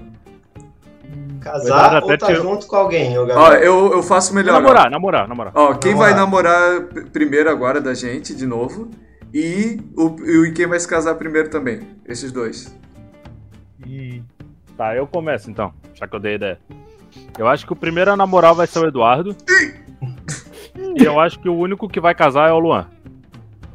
[1.45, 4.55] Casar ou tá junto com alguém, ô Ó, eu, eu faço melhor.
[4.55, 4.91] Namorar, ó.
[4.91, 5.53] namorar, namorar.
[5.55, 6.11] Ó, quem namorar.
[6.11, 6.83] vai namorar
[7.13, 8.91] primeiro agora da gente, de novo.
[9.33, 11.81] E, o, e quem vai se casar primeiro também.
[12.07, 12.75] Esses dois.
[13.87, 14.23] E...
[14.75, 16.59] Tá, eu começo então, já que eu dei ideia.
[17.39, 19.37] Eu acho que o primeiro a namorar vai ser o Eduardo.
[20.97, 22.87] e eu acho que o único que vai casar é o Luan.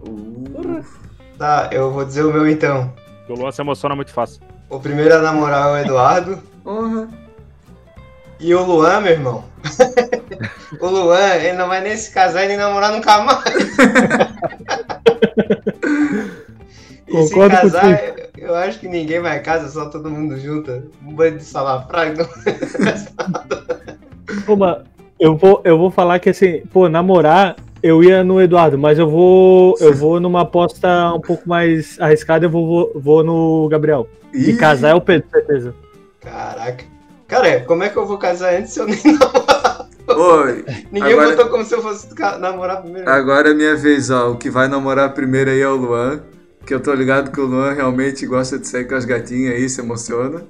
[0.02, 0.84] Uh.
[1.38, 2.92] Tá, eu vou dizer o meu então.
[3.20, 4.42] Porque o Luan se emociona muito fácil.
[4.68, 6.44] O primeiro a namorar é o Eduardo.
[6.66, 7.29] Uhum.
[8.40, 9.44] E o Luan, meu irmão.
[10.80, 13.44] o Luan, ele não vai nem se casar e nem namorar nunca mais.
[17.06, 18.02] e Concordo se casar,
[18.38, 20.90] eu, eu acho que ninguém vai casa, só todo mundo junto.
[21.06, 22.26] Um banho de salafraga.
[24.46, 24.78] Pô, mas
[25.20, 29.10] eu vou, eu vou falar que assim, pô, namorar, eu ia no Eduardo, mas eu
[29.10, 34.08] vou, eu vou numa aposta um pouco mais arriscada, eu vou, vou, vou no Gabriel.
[34.34, 34.52] Ih.
[34.52, 35.76] E casar é o Pedro, certeza.
[36.22, 36.86] Caraca.
[37.30, 39.88] Cara, como é que eu vou casar antes se eu nem namorar?
[40.08, 40.66] Oi.
[40.92, 41.30] Ninguém agora...
[41.30, 42.08] botou como se eu fosse
[42.40, 43.08] namorar primeiro.
[43.08, 44.32] Agora é minha vez, ó.
[44.32, 46.24] O que vai namorar primeiro aí é o Luan.
[46.66, 49.70] Que eu tô ligado que o Luan realmente gosta de sair com as gatinhas aí,
[49.70, 50.44] se emociona.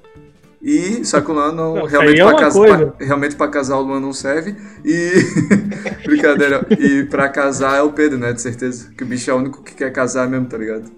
[0.62, 3.78] E só que o Luan não, não realmente, é pra casa, pra, realmente pra casar
[3.78, 4.56] o Luan não serve.
[4.86, 5.12] E.
[6.08, 6.66] Brincadeira.
[6.72, 8.32] E pra casar é o Pedro, né?
[8.32, 8.90] De certeza.
[8.98, 10.90] Que o bicho é o único que quer casar mesmo, tá ligado?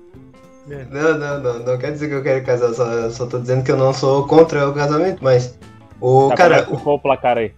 [0.67, 3.71] Não, não, não, não quer dizer que eu quero casar, só, só tô dizendo que
[3.71, 5.55] eu não sou contra o casamento, mas.
[6.01, 6.63] O tá, cara.
[6.63, 7.53] Como ficou o placar aí?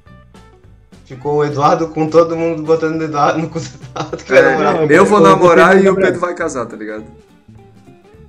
[1.05, 4.91] Ficou o Eduardo com todo mundo botando o Eduardo no Eduardo que é, namorar.
[4.91, 7.05] Eu vou namorar e o Pedro vai casar, tá ligado?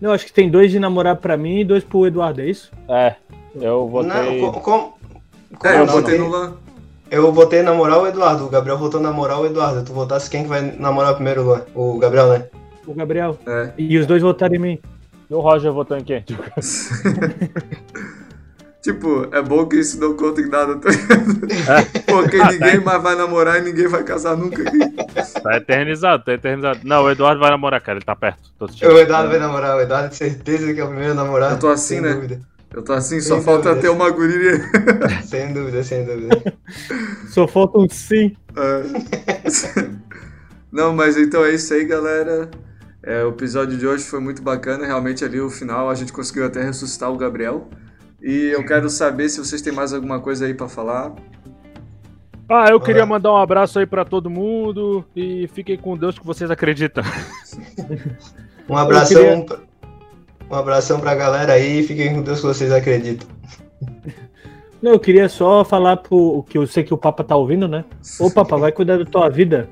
[0.00, 2.70] Não, acho que tem dois de namorar pra mim e dois pro Eduardo, é isso?
[2.88, 3.14] É,
[3.60, 4.40] eu votei.
[4.40, 6.52] Não, com, com, é, eu votei no Luan.
[7.10, 9.84] Eu votei namorar o Eduardo, o Gabriel votou namorar o Eduardo.
[9.84, 11.62] Tu votasse quem que vai namorar primeiro, Luan?
[11.74, 12.46] O Gabriel, né?
[12.86, 13.38] O Gabriel.
[13.46, 13.70] É.
[13.78, 14.78] E os dois votaram em mim.
[15.30, 16.24] E o Roger votou em quem?
[18.85, 21.41] tipo, é bom que isso não conta em nada, tá ligado?
[22.05, 22.80] Porque ah, ninguém tá.
[22.82, 24.62] mais vai namorar e ninguém vai casar nunca.
[25.43, 26.80] Tá eternizado, tá eternizado.
[26.85, 28.43] Não, o Eduardo vai namorar, cara, ele tá perto.
[28.61, 31.53] o Eduardo vai namorar, o Eduardo de certeza que é o primeiro a namorar.
[31.53, 32.12] Eu tô assim, né?
[32.12, 32.41] Dúvida.
[32.74, 33.53] Eu tô assim, sem só dúvida.
[33.53, 34.61] falta ter uma guria.
[35.24, 36.55] sem dúvida, sem dúvida.
[37.32, 38.37] só falta um sim.
[38.55, 38.82] É.
[40.70, 42.51] Não, mas então é isso aí, galera.
[43.03, 46.45] É, o episódio de hoje foi muito bacana, realmente ali o final a gente conseguiu
[46.45, 47.70] até ressuscitar o Gabriel.
[48.24, 51.12] E eu quero saber se vocês têm mais alguma coisa aí para falar.
[52.48, 56.24] Ah, eu queria mandar um abraço aí para todo mundo e fiquem com Deus que
[56.24, 57.04] vocês acreditam.
[58.66, 59.60] um abração, queria...
[60.50, 63.28] um abração pra galera aí, fiquem com Deus que vocês acreditam.
[64.80, 67.84] Não, eu queria só falar pro que eu sei que o Papa tá ouvindo, né?
[68.18, 69.68] Ô Papa, vai cuidar da tua vida.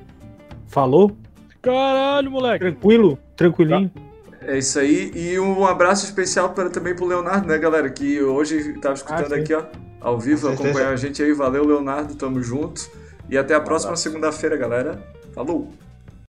[0.67, 1.11] Falou?
[1.59, 2.59] Caralho, moleque.
[2.59, 3.89] Tranquilo, tranquilinho.
[3.89, 4.12] Tá.
[4.47, 5.11] É isso aí.
[5.15, 7.89] E um abraço especial para, também pro Leonardo, né, galera?
[7.89, 9.63] Que hoje tava escutando ah, aqui, ó,
[10.01, 11.33] ao vivo, acompanhar a gente aí.
[11.33, 12.89] Valeu, Leonardo, tamo junto.
[13.29, 15.01] E até a um próxima segunda-feira, galera.
[15.33, 15.71] Falou!